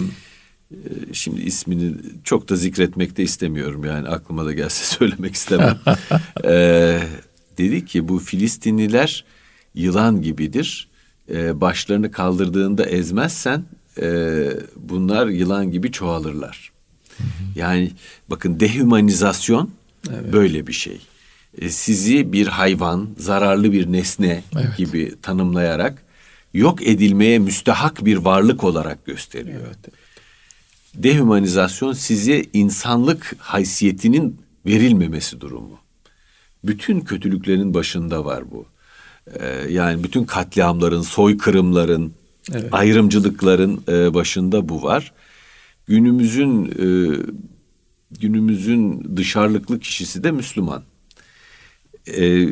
Ee, 0.73 0.77
şimdi 1.13 1.41
ismini 1.41 1.95
çok 2.25 2.49
da 2.49 2.57
zikretmek 2.57 3.17
de 3.17 3.23
istemiyorum 3.23 3.85
yani 3.85 4.09
aklıma 4.09 4.45
da 4.45 4.53
gelse 4.53 4.85
söylemek 4.97 5.35
istemem. 5.35 5.79
ee, 6.45 7.01
dedi 7.59 7.85
ki 7.85 8.09
bu 8.09 8.19
Filistinliler 8.19 9.25
yılan 9.75 10.23
gibidir. 10.23 10.89
Ee, 11.31 11.61
başlarını 11.61 12.11
kaldırdığında 12.11 12.85
ezmezsen 12.85 13.65
e, 14.01 14.45
bunlar 14.77 15.27
yılan 15.27 15.71
gibi 15.71 15.93
çoğalırlar. 15.93 16.73
Yani 17.55 17.91
bakın 18.29 18.61
dehumanizasyon 18.61 19.71
evet. 20.11 20.33
böyle 20.33 20.67
bir 20.67 20.73
şey. 20.73 21.01
E, 21.59 21.71
sizi 21.71 22.33
bir 22.33 22.47
hayvan, 22.47 23.09
zararlı 23.19 23.73
bir 23.73 23.93
nesne 23.93 24.43
evet. 24.57 24.77
gibi 24.77 25.15
tanımlayarak 25.23 26.03
yok 26.55 26.87
edilmeye 26.87 27.39
müstehak 27.39 28.05
bir 28.05 28.17
varlık 28.17 28.65
olarak 28.65 29.07
gösteriyor. 29.07 29.61
Evet. 29.67 29.95
Dehumanizasyon 30.95 31.93
size 31.93 32.45
insanlık 32.53 33.37
haysiyetinin 33.39 34.41
verilmemesi 34.67 35.41
durumu. 35.41 35.79
Bütün 36.65 37.01
kötülüklerin 37.01 37.75
başında 37.75 38.25
var 38.25 38.51
bu. 38.51 38.67
Ee, 39.39 39.67
yani 39.71 40.05
bütün 40.05 40.25
katliamların, 40.25 41.03
soykırımların, 41.03 42.13
evet. 42.53 42.69
ayrımcılıkların 42.73 43.85
e, 43.89 44.15
başında 44.15 44.69
bu 44.69 44.83
var 44.83 45.13
günümüzün 45.87 46.67
e, 46.67 46.87
günümüzün 48.21 49.17
dışarılıklı 49.17 49.81
kişisi 49.81 50.25
de 50.25 50.31
Müslüman. 50.31 50.83
E, 52.07 52.49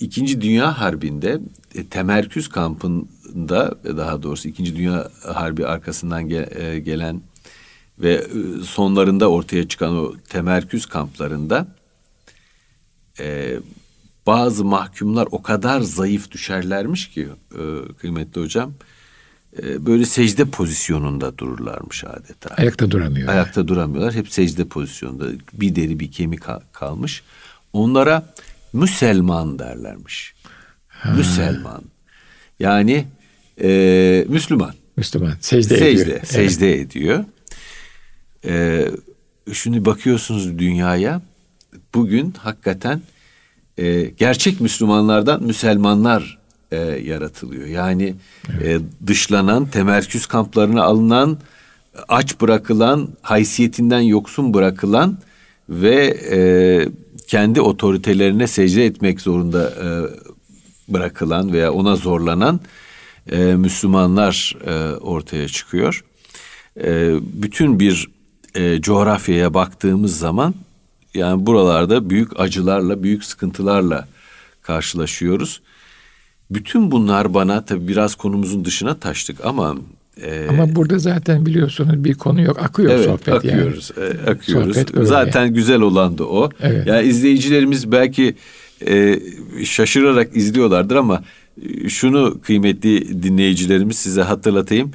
İkinci 0.00 0.40
Dünya 0.40 0.80
Harbi'nde 0.80 1.40
e, 1.74 1.86
temerküz 1.86 2.48
kampında 2.48 3.78
daha 3.84 4.22
doğrusu 4.22 4.48
İkinci 4.48 4.76
Dünya 4.76 5.10
Harbi 5.22 5.66
arkasından 5.66 6.28
ge, 6.28 6.48
e, 6.54 6.78
gelen 6.78 7.22
ve 7.98 8.14
e, 8.14 8.62
sonlarında 8.64 9.30
ortaya 9.30 9.68
çıkan 9.68 9.96
o 9.96 10.14
temerküz 10.28 10.86
kamplarında 10.86 11.76
e, 13.20 13.56
bazı 14.26 14.64
mahkumlar 14.64 15.28
o 15.30 15.42
kadar 15.42 15.80
zayıf 15.80 16.30
düşerlermiş 16.30 17.10
ki 17.10 17.28
e, 17.52 17.62
kıymetli 17.98 18.40
hocam 18.40 18.70
e, 18.70 18.95
böyle 19.62 20.04
secde 20.04 20.44
pozisyonunda 20.44 21.38
dururlarmış 21.38 22.04
adeta. 22.04 22.54
Ayakta 22.54 22.90
duramıyor. 22.90 23.28
Ayakta 23.28 23.68
duramıyorlar. 23.68 24.14
Hep 24.14 24.32
secde 24.32 24.64
pozisyonunda. 24.64 25.24
Bir 25.52 25.76
deri 25.76 26.00
bir 26.00 26.12
kemik 26.12 26.42
kalmış. 26.72 27.22
Onlara 27.72 28.34
Müselman 28.72 29.58
derlermiş. 29.58 30.34
Ha. 30.88 31.10
Müselman. 31.10 31.82
Yani 32.58 33.06
e, 33.62 34.24
Müslüman. 34.28 34.74
Müslüman. 34.96 35.32
Secde, 35.40 35.78
secde 35.78 35.90
ediyor. 35.90 36.20
Secde 36.24 36.74
evet. 36.74 36.86
ediyor. 36.86 37.24
E, 38.44 38.86
şimdi 39.52 39.84
bakıyorsunuz 39.84 40.58
dünyaya. 40.58 41.22
Bugün 41.94 42.34
hakikaten 42.38 43.02
e, 43.78 44.02
gerçek 44.02 44.60
Müslümanlardan 44.60 45.42
Müselmanlar 45.42 46.38
e, 46.72 46.76
yaratılıyor. 47.04 47.66
Yani 47.66 48.14
evet. 48.60 48.82
e, 48.82 49.06
dışlanan, 49.06 49.66
temerküz 49.66 50.26
kamplarına 50.26 50.82
alınan, 50.82 51.38
aç 52.08 52.40
bırakılan, 52.40 53.08
haysiyetinden 53.22 54.00
yoksun 54.00 54.54
bırakılan 54.54 55.18
ve 55.68 55.96
e, 56.30 56.38
kendi 57.26 57.60
otoritelerine 57.60 58.46
secde 58.46 58.86
etmek 58.86 59.20
zorunda 59.20 59.70
e, 59.70 59.88
bırakılan 60.94 61.52
veya 61.52 61.72
ona 61.72 61.96
zorlanan 61.96 62.60
e, 63.32 63.36
Müslümanlar 63.36 64.56
e, 64.66 64.96
ortaya 64.96 65.48
çıkıyor. 65.48 66.04
E, 66.84 67.14
bütün 67.22 67.80
bir 67.80 68.08
e, 68.54 68.80
coğrafyaya 68.80 69.54
baktığımız 69.54 70.18
zaman 70.18 70.54
yani 71.14 71.46
buralarda 71.46 72.10
büyük 72.10 72.40
acılarla, 72.40 73.02
büyük 73.02 73.24
sıkıntılarla 73.24 74.08
karşılaşıyoruz. 74.62 75.60
Bütün 76.50 76.90
bunlar 76.90 77.34
bana 77.34 77.64
tabii 77.64 77.88
biraz 77.88 78.14
konumuzun 78.14 78.64
dışına 78.64 78.94
taştık 78.94 79.44
ama 79.44 79.76
e, 80.22 80.46
ama 80.48 80.76
burada 80.76 80.98
zaten 80.98 81.46
biliyorsunuz 81.46 82.04
bir 82.04 82.14
konu 82.14 82.42
yok. 82.42 82.58
Akıyor 82.62 82.92
evet, 82.92 83.04
sohbet 83.04 83.28
akıyoruz, 83.28 83.90
yani. 83.96 84.08
E, 84.08 84.30
akıyoruz. 84.30 84.76
Sohbet 84.76 85.08
zaten 85.08 85.44
yani. 85.44 85.54
güzel 85.54 85.80
olan 85.80 86.18
da 86.18 86.24
o. 86.24 86.50
Evet. 86.60 86.86
Yani 86.86 87.08
izleyicilerimiz 87.08 87.92
belki 87.92 88.34
e, 88.86 89.20
şaşırarak 89.64 90.36
izliyorlardır 90.36 90.96
ama 90.96 91.22
şunu 91.88 92.40
kıymetli 92.40 93.22
dinleyicilerimiz 93.22 93.96
size 93.96 94.22
hatırlatayım. 94.22 94.92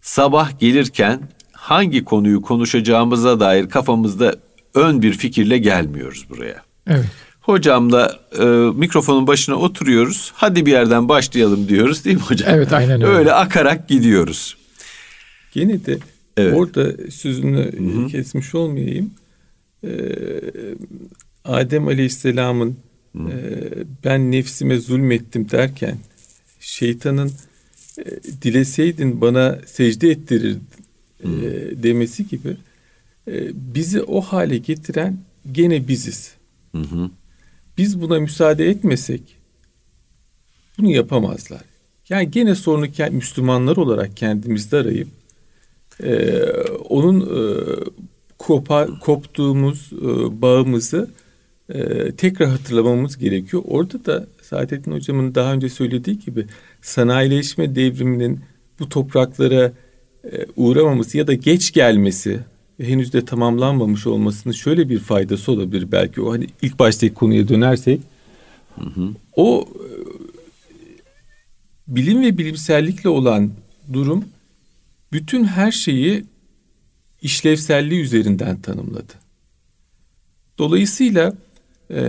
Sabah 0.00 0.60
gelirken 0.60 1.20
hangi 1.52 2.04
konuyu 2.04 2.42
konuşacağımıza 2.42 3.40
dair 3.40 3.68
kafamızda 3.68 4.36
ön 4.74 5.02
bir 5.02 5.12
fikirle 5.12 5.58
gelmiyoruz 5.58 6.26
buraya. 6.30 6.62
Evet. 6.86 7.06
Hocamla 7.42 8.20
e, 8.38 8.44
mikrofonun 8.78 9.26
başına 9.26 9.56
oturuyoruz. 9.56 10.32
Hadi 10.34 10.66
bir 10.66 10.70
yerden 10.70 11.08
başlayalım 11.08 11.68
diyoruz 11.68 12.04
değil 12.04 12.16
mi 12.16 12.22
hocam? 12.22 12.54
Evet 12.54 12.72
aynen 12.72 13.02
öyle. 13.02 13.18
Öyle 13.18 13.32
akarak 13.32 13.88
gidiyoruz. 13.88 14.56
Gene 15.52 15.86
de 15.86 15.98
Evet. 16.36 16.54
orada 16.56 17.10
sözünü 17.10 18.08
kesmiş 18.08 18.54
olmayayım. 18.54 19.10
Ee, 19.84 19.90
Adem 21.44 21.88
Aleyhisselam'ın 21.88 22.76
e, 23.16 23.34
ben 24.04 24.32
nefsime 24.32 24.78
zulmettim 24.78 25.50
derken 25.50 25.98
şeytanın 26.60 27.30
e, 27.98 28.04
dileseydin 28.42 29.20
bana 29.20 29.58
secde 29.66 30.10
ettirir 30.10 30.56
e, 31.24 31.28
demesi 31.82 32.28
gibi 32.28 32.56
e, 33.28 33.32
bizi 33.74 34.02
o 34.02 34.20
hale 34.20 34.58
getiren 34.58 35.18
gene 35.52 35.88
biziz. 35.88 36.34
Hı 36.72 36.78
hı. 36.78 37.10
Biz 37.78 38.00
buna 38.00 38.18
müsaade 38.18 38.68
etmesek 38.68 39.22
bunu 40.78 40.90
yapamazlar. 40.90 41.62
Yani 42.08 42.30
gene 42.30 42.54
sorunu 42.54 42.86
Müslümanlar 43.10 43.76
olarak 43.76 44.16
kendimizde 44.16 44.76
arayıp 44.76 45.08
e, 46.02 46.42
onun 46.88 47.20
e, 47.20 47.40
kopa, 48.38 48.86
koptuğumuz 49.00 49.90
e, 49.92 50.42
bağımızı 50.42 51.10
e, 51.68 52.12
tekrar 52.12 52.48
hatırlamamız 52.48 53.18
gerekiyor. 53.18 53.62
Orada 53.66 54.04
da 54.04 54.26
Saadettin 54.42 54.92
Hocam'ın 54.92 55.34
daha 55.34 55.52
önce 55.52 55.68
söylediği 55.68 56.18
gibi 56.18 56.46
sanayileşme 56.82 57.74
devriminin 57.74 58.40
bu 58.80 58.88
topraklara 58.88 59.72
e, 60.24 60.46
uğramaması 60.56 61.18
ya 61.18 61.26
da 61.26 61.34
geç 61.34 61.72
gelmesi 61.72 62.40
henüz 62.82 63.12
de 63.12 63.24
tamamlanmamış 63.24 64.06
olmasının 64.06 64.54
şöyle 64.54 64.88
bir 64.88 64.98
faydası 64.98 65.52
olabilir 65.52 65.92
belki. 65.92 66.20
O 66.20 66.32
hani 66.32 66.46
ilk 66.62 66.78
baştaki 66.78 67.14
konuya 67.14 67.48
dönersek 67.48 68.00
o 69.36 69.68
e, 69.74 69.86
bilim 71.88 72.22
ve 72.22 72.38
bilimsellikle 72.38 73.08
olan 73.08 73.50
durum 73.92 74.24
bütün 75.12 75.44
her 75.44 75.72
şeyi 75.72 76.24
işlevselliği 77.22 78.00
üzerinden 78.00 78.60
tanımladı. 78.60 79.12
Dolayısıyla 80.58 81.34
e, 81.90 82.02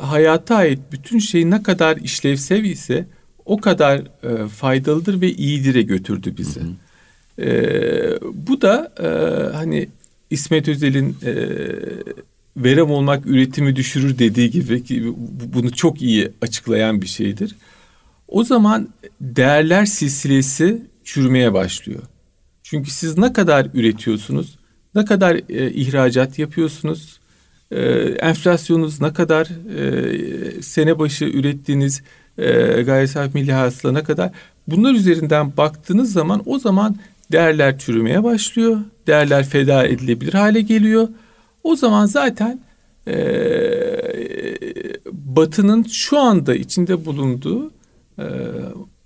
hayata 0.00 0.56
ait 0.56 0.78
bütün 0.92 1.18
şey 1.18 1.50
ne 1.50 1.62
kadar 1.62 1.96
işlevsel 1.96 2.64
ise 2.64 3.06
o 3.44 3.60
kadar 3.60 3.98
e, 3.98 4.48
faydalıdır 4.48 5.20
ve 5.20 5.32
iyidire 5.32 5.82
götürdü 5.82 6.34
bizi. 6.38 6.60
E, 7.38 7.50
bu 8.22 8.60
da 8.60 8.92
e, 9.02 9.06
hani 9.56 9.88
İsmet 10.30 10.68
Özel'in 10.68 11.16
e, 11.24 11.34
verem 12.56 12.90
olmak 12.90 13.26
üretimi 13.26 13.76
düşürür 13.76 14.18
dediği 14.18 14.50
gibi 14.50 14.84
ki 14.84 15.04
bu- 15.06 15.52
bunu 15.54 15.72
çok 15.72 16.02
iyi 16.02 16.30
açıklayan 16.42 17.02
bir 17.02 17.06
şeydir. 17.06 17.56
O 18.28 18.44
zaman 18.44 18.88
değerler 19.20 19.84
silsilesi 19.86 20.82
çürümeye 21.04 21.52
başlıyor. 21.54 22.02
Çünkü 22.62 22.90
siz 22.90 23.18
ne 23.18 23.32
kadar 23.32 23.66
üretiyorsunuz, 23.74 24.58
ne 24.94 25.04
kadar 25.04 25.34
e, 25.48 25.70
ihracat 25.70 26.38
yapıyorsunuz, 26.38 27.18
e, 27.70 27.80
enflasyonunuz 28.02 29.00
ne 29.00 29.12
kadar, 29.12 29.46
e, 29.78 30.62
sene 30.62 30.98
başı 30.98 31.24
ürettiğiniz 31.24 32.02
e, 32.38 32.82
gayri 32.82 33.08
safi 33.08 33.38
milli 33.38 33.52
hasıla 33.52 33.92
ne 33.92 34.02
kadar, 34.02 34.30
bunlar 34.66 34.94
üzerinden 34.94 35.56
baktığınız 35.56 36.12
zaman 36.12 36.42
o 36.46 36.58
zaman 36.58 36.96
değerler 37.32 37.78
çürümeye 37.78 38.24
başlıyor, 38.24 38.80
değerler 39.06 39.44
feda 39.44 39.86
edilebilir 39.86 40.34
hale 40.34 40.60
geliyor. 40.60 41.08
O 41.64 41.76
zaman 41.76 42.06
zaten 42.06 42.60
e, 43.06 43.14
Batı'nın 45.12 45.82
şu 45.82 46.18
anda 46.18 46.54
içinde 46.54 47.04
bulunduğu 47.04 47.72
e, 48.18 48.26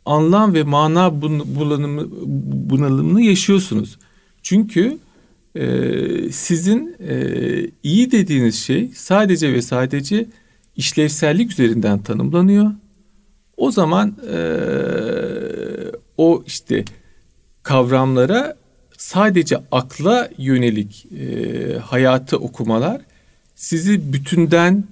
anlam 0.06 0.54
ve 0.54 0.62
mana 0.62 1.22
bulanımı, 1.22 2.08
bunalımını 2.70 3.22
yaşıyorsunuz. 3.22 3.98
Çünkü 4.42 4.98
e, 5.54 5.66
sizin 6.32 6.96
e, 7.08 7.16
iyi 7.82 8.10
dediğiniz 8.12 8.54
şey 8.54 8.90
sadece 8.94 9.52
ve 9.52 9.62
sadece 9.62 10.26
işlevsellik 10.76 11.50
üzerinden 11.50 12.02
tanımlanıyor. 12.02 12.70
O 13.56 13.70
zaman 13.70 14.16
e, 14.32 14.38
o 16.16 16.42
işte 16.46 16.84
kavramlara 17.62 18.56
sadece 18.98 19.62
akla 19.72 20.30
yönelik 20.38 21.06
e, 21.12 21.78
hayatı 21.78 22.36
okumalar 22.36 23.00
sizi 23.54 24.12
bütünden 24.12 24.84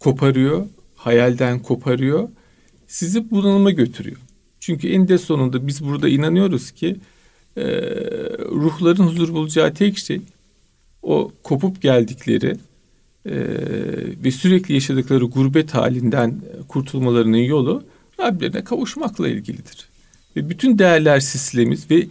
koparıyor, 0.00 0.66
hayalden 0.94 1.58
koparıyor, 1.58 2.28
sizi 2.86 3.30
bunalıma 3.30 3.70
götürüyor. 3.70 4.16
Çünkü 4.60 4.88
eninde 4.88 5.18
sonunda 5.18 5.66
biz 5.66 5.84
burada 5.84 6.08
inanıyoruz 6.08 6.70
ki 6.70 6.96
e, 7.56 7.64
ruhların 8.50 9.04
huzur 9.04 9.32
bulacağı 9.32 9.74
tek 9.74 9.98
şey 9.98 10.20
o 11.02 11.32
kopup 11.42 11.82
geldikleri 11.82 12.56
e, 13.26 13.34
ve 14.24 14.30
sürekli 14.30 14.74
yaşadıkları 14.74 15.24
gurbet 15.24 15.74
halinden 15.74 16.40
kurtulmalarının 16.68 17.36
yolu 17.36 17.84
Rablerine 18.20 18.64
kavuşmakla 18.64 19.28
ilgilidir. 19.28 19.91
Ve 20.36 20.50
bütün 20.50 20.78
değerler 20.78 21.20
sistemimiz 21.20 21.90
ve 21.90 22.06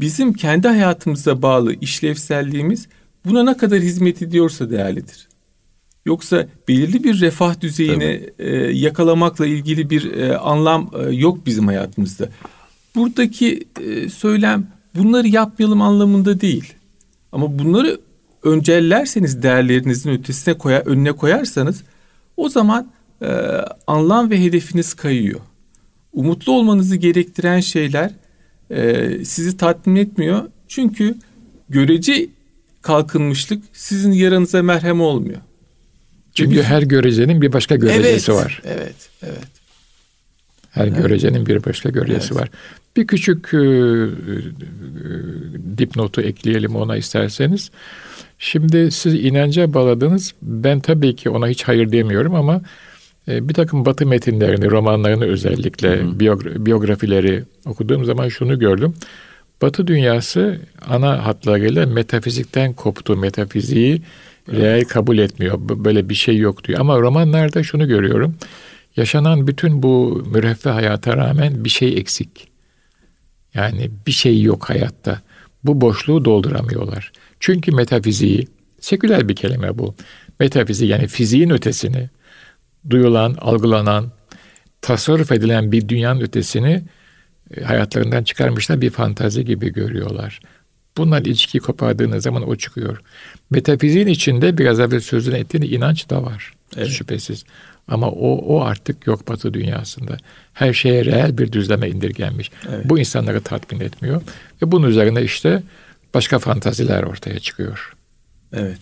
bizim 0.00 0.32
kendi 0.32 0.68
hayatımıza 0.68 1.42
bağlı 1.42 1.74
işlevselliğimiz 1.74 2.88
buna 3.24 3.42
ne 3.42 3.56
kadar 3.56 3.80
hizmet 3.80 4.22
ediyorsa 4.22 4.70
değerlidir. 4.70 5.28
Yoksa 6.06 6.46
belirli 6.68 7.04
bir 7.04 7.20
refah 7.20 7.60
düzeyini 7.60 8.30
e, 8.38 8.56
yakalamakla 8.56 9.46
ilgili 9.46 9.90
bir 9.90 10.12
e, 10.12 10.36
anlam 10.36 10.90
e, 10.98 11.14
yok 11.14 11.46
bizim 11.46 11.66
hayatımızda. 11.66 12.28
Buradaki 12.94 13.64
e, 13.80 14.08
söylem 14.08 14.66
bunları 14.94 15.28
yapmayalım 15.28 15.82
anlamında 15.82 16.40
değil. 16.40 16.72
Ama 17.32 17.58
bunları 17.58 18.00
öncellerseniz 18.42 19.42
değerlerinizin 19.42 20.10
ötesine 20.10 20.54
koyar, 20.54 20.86
önüne 20.86 21.12
koyarsanız 21.12 21.82
o 22.36 22.48
zaman 22.48 22.90
e, 23.22 23.28
anlam 23.86 24.30
ve 24.30 24.44
hedefiniz 24.44 24.94
kayıyor. 24.94 25.40
Umutlu 26.16 26.52
olmanızı 26.52 26.96
gerektiren 26.96 27.60
şeyler 27.60 28.10
e, 28.70 29.10
sizi 29.24 29.56
tatmin 29.56 29.96
etmiyor. 29.96 30.42
Çünkü 30.68 31.14
görece 31.68 32.26
kalkınmışlık 32.82 33.62
sizin 33.72 34.12
yaranıza 34.12 34.62
merhem 34.62 35.00
olmuyor. 35.00 35.40
Çünkü 36.34 36.62
her 36.62 36.82
görecenin 36.82 37.42
bir 37.42 37.52
başka 37.52 37.76
görecesi 37.76 38.32
evet, 38.32 38.44
var. 38.44 38.62
Evet, 38.64 39.10
evet. 39.22 39.48
Her 40.70 40.86
görecenin 40.86 41.46
bir 41.46 41.64
başka 41.64 41.88
görecesi 41.88 42.28
Evet. 42.32 42.42
var. 42.42 42.50
Bir 42.96 43.06
küçük 43.06 43.54
e, 43.54 43.56
e, 43.56 43.62
dipnotu 45.78 46.20
ekleyelim 46.20 46.76
ona 46.76 46.96
isterseniz. 46.96 47.70
Şimdi 48.38 48.90
siz 48.90 49.14
inanca 49.14 49.74
bağladınız. 49.74 50.34
Ben 50.42 50.80
tabii 50.80 51.16
ki 51.16 51.30
ona 51.30 51.48
hiç 51.48 51.62
hayır 51.62 51.92
demiyorum 51.92 52.34
ama 52.34 52.54
e, 52.56 52.62
bir 53.28 53.54
takım 53.54 53.84
batı 53.84 54.06
metinlerini, 54.06 54.70
romanlarını 54.70 55.24
özellikle 55.24 55.88
biyogra- 55.88 56.66
biyografileri 56.66 57.44
okuduğum 57.66 58.04
zaman 58.04 58.28
şunu 58.28 58.58
gördüm. 58.58 58.94
Batı 59.62 59.86
dünyası 59.86 60.60
ana 60.88 61.26
hatlarıyla 61.26 61.86
metafizikten 61.86 62.72
koptu. 62.72 63.16
Metafiziği 63.16 64.02
reel 64.52 64.84
kabul 64.84 65.18
etmiyor. 65.18 65.58
Böyle 65.60 66.08
bir 66.08 66.14
şey 66.14 66.36
yok 66.36 66.64
diyor. 66.64 66.80
Ama 66.80 67.00
romanlarda 67.00 67.62
şunu 67.62 67.88
görüyorum. 67.88 68.34
Yaşanan 68.96 69.46
bütün 69.46 69.82
bu 69.82 70.24
müreffeh 70.32 70.72
hayata 70.72 71.16
rağmen 71.16 71.64
bir 71.64 71.68
şey 71.68 71.98
eksik. 71.98 72.48
Yani 73.54 73.90
bir 74.06 74.12
şey 74.12 74.42
yok 74.42 74.70
hayatta. 74.70 75.20
Bu 75.64 75.80
boşluğu 75.80 76.24
dolduramıyorlar. 76.24 77.12
Çünkü 77.40 77.72
metafiziği, 77.72 78.48
seküler 78.80 79.28
bir 79.28 79.36
kelime 79.36 79.78
bu. 79.78 79.94
Metafizik 80.40 80.90
yani 80.90 81.06
fiziğin 81.06 81.50
ötesini, 81.50 82.10
duyulan, 82.90 83.36
algılanan, 83.40 84.12
tasarruf 84.80 85.32
edilen 85.32 85.72
bir 85.72 85.88
dünyanın 85.88 86.20
ötesini 86.20 86.82
e, 87.56 87.62
hayatlarından 87.62 88.24
çıkarmışlar 88.24 88.80
bir 88.80 88.90
fantazi 88.90 89.44
gibi 89.44 89.72
görüyorlar. 89.72 90.40
Bunlar 90.96 91.22
ilişkiyi 91.22 91.60
kopardığınız 91.60 92.22
zaman 92.22 92.48
o 92.48 92.56
çıkıyor. 92.56 93.00
Metafiziğin 93.50 94.06
içinde 94.06 94.58
biraz 94.58 94.80
evvel 94.80 95.00
sözünü 95.00 95.36
ettiğin 95.36 95.74
inanç 95.74 96.10
da 96.10 96.22
var 96.22 96.52
Evet. 96.76 96.88
şüphesiz. 96.88 97.44
Ama 97.88 98.10
o, 98.10 98.36
o 98.36 98.62
artık 98.64 99.06
yok 99.06 99.28
batı 99.28 99.54
dünyasında. 99.54 100.16
Her 100.52 100.72
şeye 100.72 101.04
reel 101.04 101.38
bir 101.38 101.52
düzleme 101.52 101.88
indirgenmiş. 101.88 102.50
Evet. 102.68 102.84
Bu 102.84 102.98
insanları 102.98 103.40
tatmin 103.40 103.80
etmiyor. 103.80 104.22
Ve 104.62 104.72
bunun 104.72 104.88
üzerine 104.88 105.22
işte 105.22 105.62
başka 106.14 106.38
fantaziler 106.38 107.02
ortaya 107.02 107.38
çıkıyor. 107.38 107.94
Evet. 108.52 108.78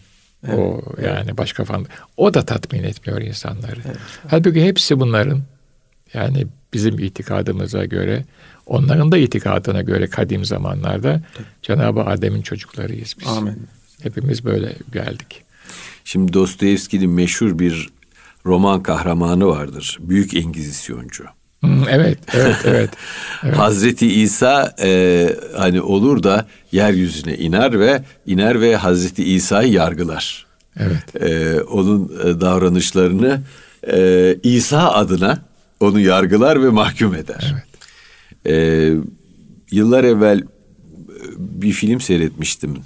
O 0.52 0.82
yani 1.02 1.36
başka 1.38 1.64
fan 1.64 1.86
o 2.16 2.34
da 2.34 2.44
tatmin 2.44 2.82
etmiyor 2.82 3.20
insanları. 3.20 3.80
Halbuki 4.28 4.64
hepsi 4.64 5.00
bunların 5.00 5.42
Yani 6.14 6.46
bizim 6.72 6.98
itikadımıza 6.98 7.84
göre, 7.84 8.24
onların 8.66 9.12
da 9.12 9.18
itikadına 9.18 9.82
göre 9.82 10.06
kadim 10.06 10.44
zamanlarda 10.44 11.22
Cenab-ı 11.62 12.00
Adem'in 12.00 12.42
çocuklarıyız 12.42 13.14
biz. 13.20 13.28
Amin. 13.28 13.66
Hepimiz 14.02 14.44
böyle 14.44 14.76
geldik. 14.92 15.42
Şimdi 16.04 16.32
Dostoyevski'nin 16.32 17.10
meşhur 17.10 17.58
bir 17.58 17.88
roman 18.46 18.82
kahramanı 18.82 19.46
vardır. 19.46 19.98
Büyük 20.00 20.34
Engizisyoncu. 20.34 21.24
Hmm, 21.64 21.88
evet, 21.88 22.18
evet, 22.34 22.56
evet. 22.64 22.90
evet. 23.44 23.56
Hazreti 23.56 24.12
İsa 24.12 24.74
e, 24.82 25.30
hani 25.56 25.80
olur 25.80 26.22
da 26.22 26.46
yeryüzüne 26.72 27.34
iner 27.34 27.80
ve 27.80 28.02
iner 28.26 28.60
ve 28.60 28.76
Hazreti 28.76 29.24
İsa'yı 29.24 29.72
yargılar. 29.72 30.46
Evet. 30.76 31.22
E, 31.22 31.60
onun 31.60 32.12
e, 32.24 32.40
davranışlarını 32.40 33.40
e, 33.92 34.36
İsa 34.42 34.90
adına 34.90 35.38
onu 35.80 36.00
yargılar 36.00 36.62
ve 36.62 36.68
mahkum 36.68 37.14
eder. 37.14 37.54
Evet. 37.54 37.64
E, 38.46 38.92
yıllar 39.70 40.04
evvel 40.04 40.38
e, 40.38 40.44
bir 41.38 41.72
film 41.72 42.00
seyretmiştim. 42.00 42.76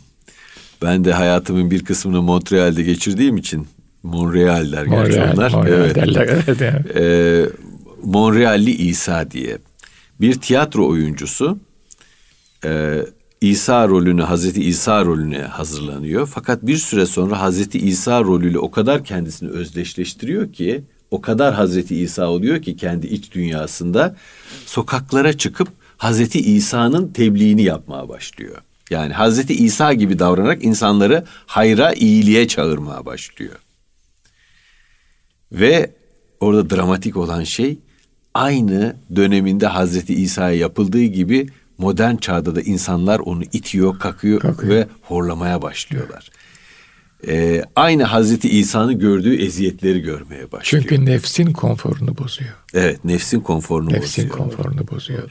Ben 0.82 1.04
de 1.04 1.12
hayatımın 1.12 1.70
bir 1.70 1.84
kısmını 1.84 2.22
Montreal'de 2.22 2.82
geçirdiğim 2.82 3.36
için 3.36 3.66
Montreal 4.02 4.72
der 4.72 4.84
gerçi 4.84 4.90
Montreal, 4.90 5.32
onlar. 5.34 5.52
Montreal 5.52 5.80
evet. 5.80 5.94
derler. 5.94 6.28
Evet, 6.46 6.62
evet. 6.62 6.96
Ee, 6.96 7.46
Monrealli 8.02 8.70
İsa 8.70 9.30
diye 9.30 9.58
bir 10.20 10.34
tiyatro 10.40 10.88
oyuncusu 10.88 11.58
e, 12.64 13.02
İsa 13.40 13.88
rolünü 13.88 14.22
Hazreti 14.22 14.64
İsa 14.64 15.04
rolüne 15.04 15.38
hazırlanıyor. 15.42 16.28
Fakat 16.34 16.66
bir 16.66 16.76
süre 16.76 17.06
sonra 17.06 17.40
Hazreti 17.40 17.78
İsa 17.78 18.20
rolüyle 18.20 18.58
o 18.58 18.70
kadar 18.70 19.04
kendisini 19.04 19.50
özdeşleştiriyor 19.50 20.52
ki 20.52 20.84
o 21.10 21.20
kadar 21.20 21.54
Hazreti 21.54 21.96
İsa 21.96 22.28
oluyor 22.28 22.62
ki 22.62 22.76
kendi 22.76 23.06
iç 23.06 23.32
dünyasında 23.32 24.16
sokaklara 24.66 25.32
çıkıp 25.32 25.68
Hazreti 25.96 26.40
İsa'nın 26.40 27.12
tebliğini 27.12 27.62
yapmaya 27.62 28.08
başlıyor. 28.08 28.56
Yani 28.90 29.12
Hazreti 29.12 29.54
İsa 29.54 29.92
gibi 29.92 30.18
davranarak 30.18 30.64
insanları 30.64 31.24
hayra, 31.46 31.92
iyiliğe 31.92 32.48
çağırmaya 32.48 33.06
başlıyor. 33.06 33.56
Ve 35.52 35.94
orada 36.40 36.70
dramatik 36.70 37.16
olan 37.16 37.44
şey 37.44 37.78
aynı 38.34 38.96
döneminde 39.16 39.66
Hazreti 39.66 40.14
İsa'ya 40.14 40.56
yapıldığı 40.56 41.02
gibi 41.04 41.46
modern 41.78 42.16
çağda 42.16 42.54
da 42.56 42.60
insanlar 42.62 43.18
onu 43.18 43.42
itiyor, 43.52 43.98
kakıyor, 43.98 44.40
Kakıyor. 44.40 44.74
ve 44.74 44.86
horlamaya 45.02 45.62
başlıyorlar. 45.62 46.30
Ee, 47.28 47.64
aynı 47.76 48.02
Hazreti 48.04 48.48
İsa'nın 48.48 48.98
gördüğü 48.98 49.36
eziyetleri 49.42 50.00
görmeye 50.00 50.52
başlıyor. 50.52 50.84
Çünkü 50.88 51.04
nefsin 51.04 51.52
konforunu 51.52 52.18
bozuyor. 52.18 52.50
evet, 52.74 53.04
nefsin 53.04 53.40
konforunu 53.40 53.92
Nefsin 53.92 54.24
bozuyor. 54.30 54.38
konforunu 54.48 54.88
bozuyor. 54.88 55.30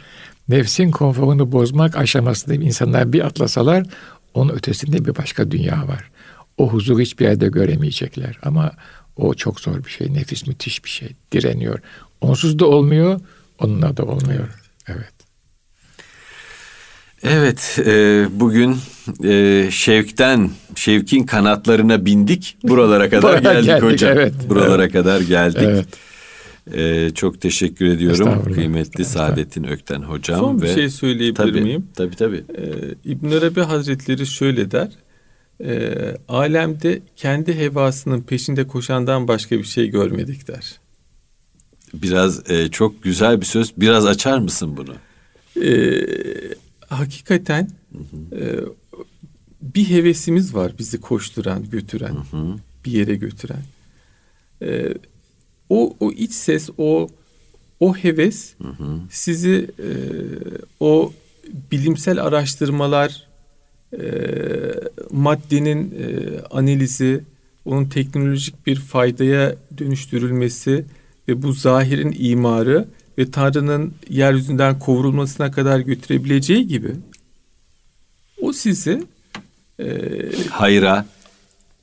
Nefsin 0.49 0.91
konforunu 0.91 1.51
bozmak 1.51 1.95
aşamasında 1.97 2.53
insanlar 2.55 3.13
bir 3.13 3.25
atlasalar 3.25 3.85
onun 4.33 4.53
ötesinde 4.53 5.05
bir 5.05 5.15
başka 5.15 5.51
dünya 5.51 5.87
var. 5.87 6.09
O 6.57 6.69
huzuru 6.69 6.99
hiçbir 6.99 7.25
yerde 7.25 7.47
göremeyecekler. 7.47 8.37
Ama 8.43 8.71
o 9.15 9.33
çok 9.33 9.59
zor 9.59 9.85
bir 9.85 9.89
şey. 9.89 10.13
Nefis 10.13 10.47
müthiş 10.47 10.83
bir 10.85 10.89
şey. 10.89 11.09
Direniyor. 11.31 11.79
Onsuz 12.21 12.59
da 12.59 12.65
olmuyor, 12.65 13.19
onunla 13.59 13.97
da 13.97 14.03
olmuyor. 14.03 14.47
Evet. 14.87 15.13
Evet, 17.23 17.79
e, 17.85 18.25
bugün 18.31 18.77
e, 19.23 19.67
Şevk'ten, 19.71 20.49
Şevk'in 20.75 21.23
kanatlarına 21.23 22.05
bindik. 22.05 22.57
Buralara 22.63 23.09
kadar 23.09 23.37
geldik, 23.41 23.65
geldik, 23.65 23.83
hocam. 23.83 24.11
evet. 24.11 24.33
Buralara 24.49 24.89
kadar 24.89 25.21
geldik. 25.21 25.61
Evet. 25.63 25.87
E, 26.73 27.09
çok 27.13 27.41
teşekkür 27.41 27.85
ediyorum 27.85 28.53
kıymetli. 28.53 29.05
Saadettin 29.05 29.63
Ökten 29.63 30.01
hocam. 30.01 30.39
Son 30.39 30.61
bir 30.61 30.67
ve 30.67 30.73
şey 30.73 30.89
söyleyebilir 30.89 31.35
tabii, 31.35 31.61
miyim? 31.61 31.87
Tabii 31.95 32.15
tabii. 32.15 32.43
Ee, 32.57 33.11
İbn 33.11 33.31
Arabi 33.31 33.61
Hazretleri 33.61 34.25
şöyle 34.25 34.71
der. 34.71 34.89
E, 35.63 35.93
alemde 36.27 37.01
kendi 37.15 37.59
hevasının 37.59 38.21
peşinde 38.21 38.67
koşandan 38.67 39.27
başka 39.27 39.57
bir 39.57 39.63
şey 39.63 39.87
görmedik 39.87 40.47
der. 40.47 40.79
Biraz 41.93 42.51
e, 42.51 42.67
çok 42.71 43.03
güzel 43.03 43.41
bir 43.41 43.45
söz. 43.45 43.73
Biraz 43.77 44.05
açar 44.05 44.37
mısın 44.37 44.77
bunu? 44.77 44.95
Ee, 45.65 46.03
hakikaten 46.87 47.69
e, 48.31 48.55
bir 49.61 49.89
hevesimiz 49.89 50.55
var 50.55 50.71
bizi 50.79 51.01
koşturan, 51.01 51.69
götüren, 51.69 52.17
bir 52.85 52.91
yere 52.91 53.15
götüren. 53.15 53.63
Ee, 54.61 54.93
o 55.69 55.93
o 55.99 56.11
iç 56.11 56.31
ses, 56.31 56.69
o 56.77 57.09
o 57.79 57.95
heves 57.95 58.53
sizi 59.11 59.67
e, 59.79 59.89
o 60.79 61.13
bilimsel 61.71 62.23
araştırmalar, 62.23 63.27
e, 63.93 64.03
maddenin 65.11 65.91
e, 65.91 66.39
analizi, 66.51 67.23
onun 67.65 67.85
teknolojik 67.85 68.67
bir 68.67 68.75
faydaya 68.75 69.55
dönüştürülmesi 69.77 70.85
ve 71.27 71.41
bu 71.43 71.53
zahirin 71.53 72.15
imarı 72.19 72.85
ve 73.17 73.31
Tanrı'nın 73.31 73.93
yeryüzünden 74.09 74.79
kovurulmasına 74.79 75.51
kadar 75.51 75.79
götürebileceği 75.79 76.67
gibi 76.67 76.89
o 78.41 78.53
sizi 78.53 79.03
e, 79.79 79.85
Hayra, 80.49 81.05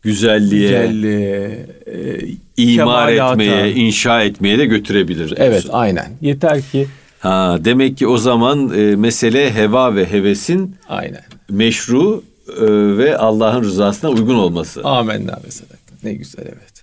güzelliğe, 0.03 0.69
güzelliğe, 0.69 1.67
e, 1.87 2.21
imar 2.57 3.09
kemalata- 3.13 3.33
etmeye, 3.33 3.73
inşa 3.75 4.23
etmeye 4.23 4.59
de 4.59 4.67
götürebilir. 4.67 5.35
Evet 5.37 5.51
diyorsun. 5.53 5.71
aynen. 5.73 6.13
Yeter 6.21 6.63
ki 6.63 6.87
Ha, 7.19 7.59
demek 7.65 7.99
ki 7.99 8.07
o 8.07 8.19
zaman 8.19 8.73
e, 8.79 8.97
mesele 8.97 9.55
heva 9.55 9.97
ve 9.97 10.11
hevesin 10.13 10.77
aynen. 10.89 11.23
meşru 11.51 12.25
e, 12.49 12.63
ve 12.99 13.17
Allah'ın 13.19 13.63
rızasına 13.63 14.11
uygun 14.11 14.35
olması. 14.35 14.85
Amenna 14.85 15.41
ve 15.47 15.51
sadaka. 15.51 15.79
Ne 16.03 16.15
güzel 16.15 16.43
evet. 16.47 16.74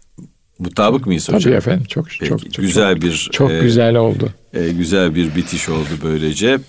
Mutabık 0.62 1.08
mıyız 1.08 1.28
hocam? 1.30 1.42
Tabii 1.42 1.54
efendim 1.54 1.86
çok 1.86 2.06
Peki, 2.06 2.26
çok 2.26 2.54
çok 2.54 2.66
güzel 2.66 2.94
çok, 2.94 3.04
bir 3.04 3.30
çok 3.32 3.52
e, 3.52 3.60
güzel 3.60 3.96
oldu. 3.96 4.30
e, 4.54 4.70
güzel 4.70 5.16
bir 5.16 5.36
bitiş 5.36 5.70
oldu 5.70 5.90
böylece. 6.04 6.60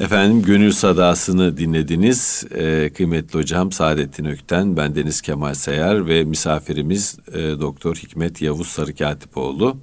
Efendim 0.00 0.42
Gönül 0.42 0.72
Sadası'nı 0.72 1.56
dinlediniz. 1.56 2.44
E, 2.54 2.90
kıymetli 2.96 3.38
hocam 3.38 3.72
Saadettin 3.72 4.24
Ökten, 4.24 4.76
ben 4.76 4.94
Deniz 4.94 5.20
Kemal 5.20 5.54
Sayar 5.54 6.06
ve 6.06 6.24
misafirimiz 6.24 7.18
e, 7.32 7.38
Doktor 7.38 7.96
Hikmet 7.96 8.42
Yavuz 8.42 8.68
Sarıkatipoğlu. 8.68 9.76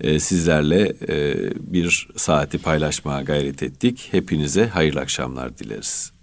E, 0.00 0.20
sizlerle 0.20 0.92
e, 1.08 1.34
bir 1.72 2.08
saati 2.16 2.58
paylaşmaya 2.58 3.22
gayret 3.22 3.62
ettik. 3.62 4.08
Hepinize 4.10 4.66
hayırlı 4.66 5.00
akşamlar 5.00 5.58
dileriz. 5.58 6.15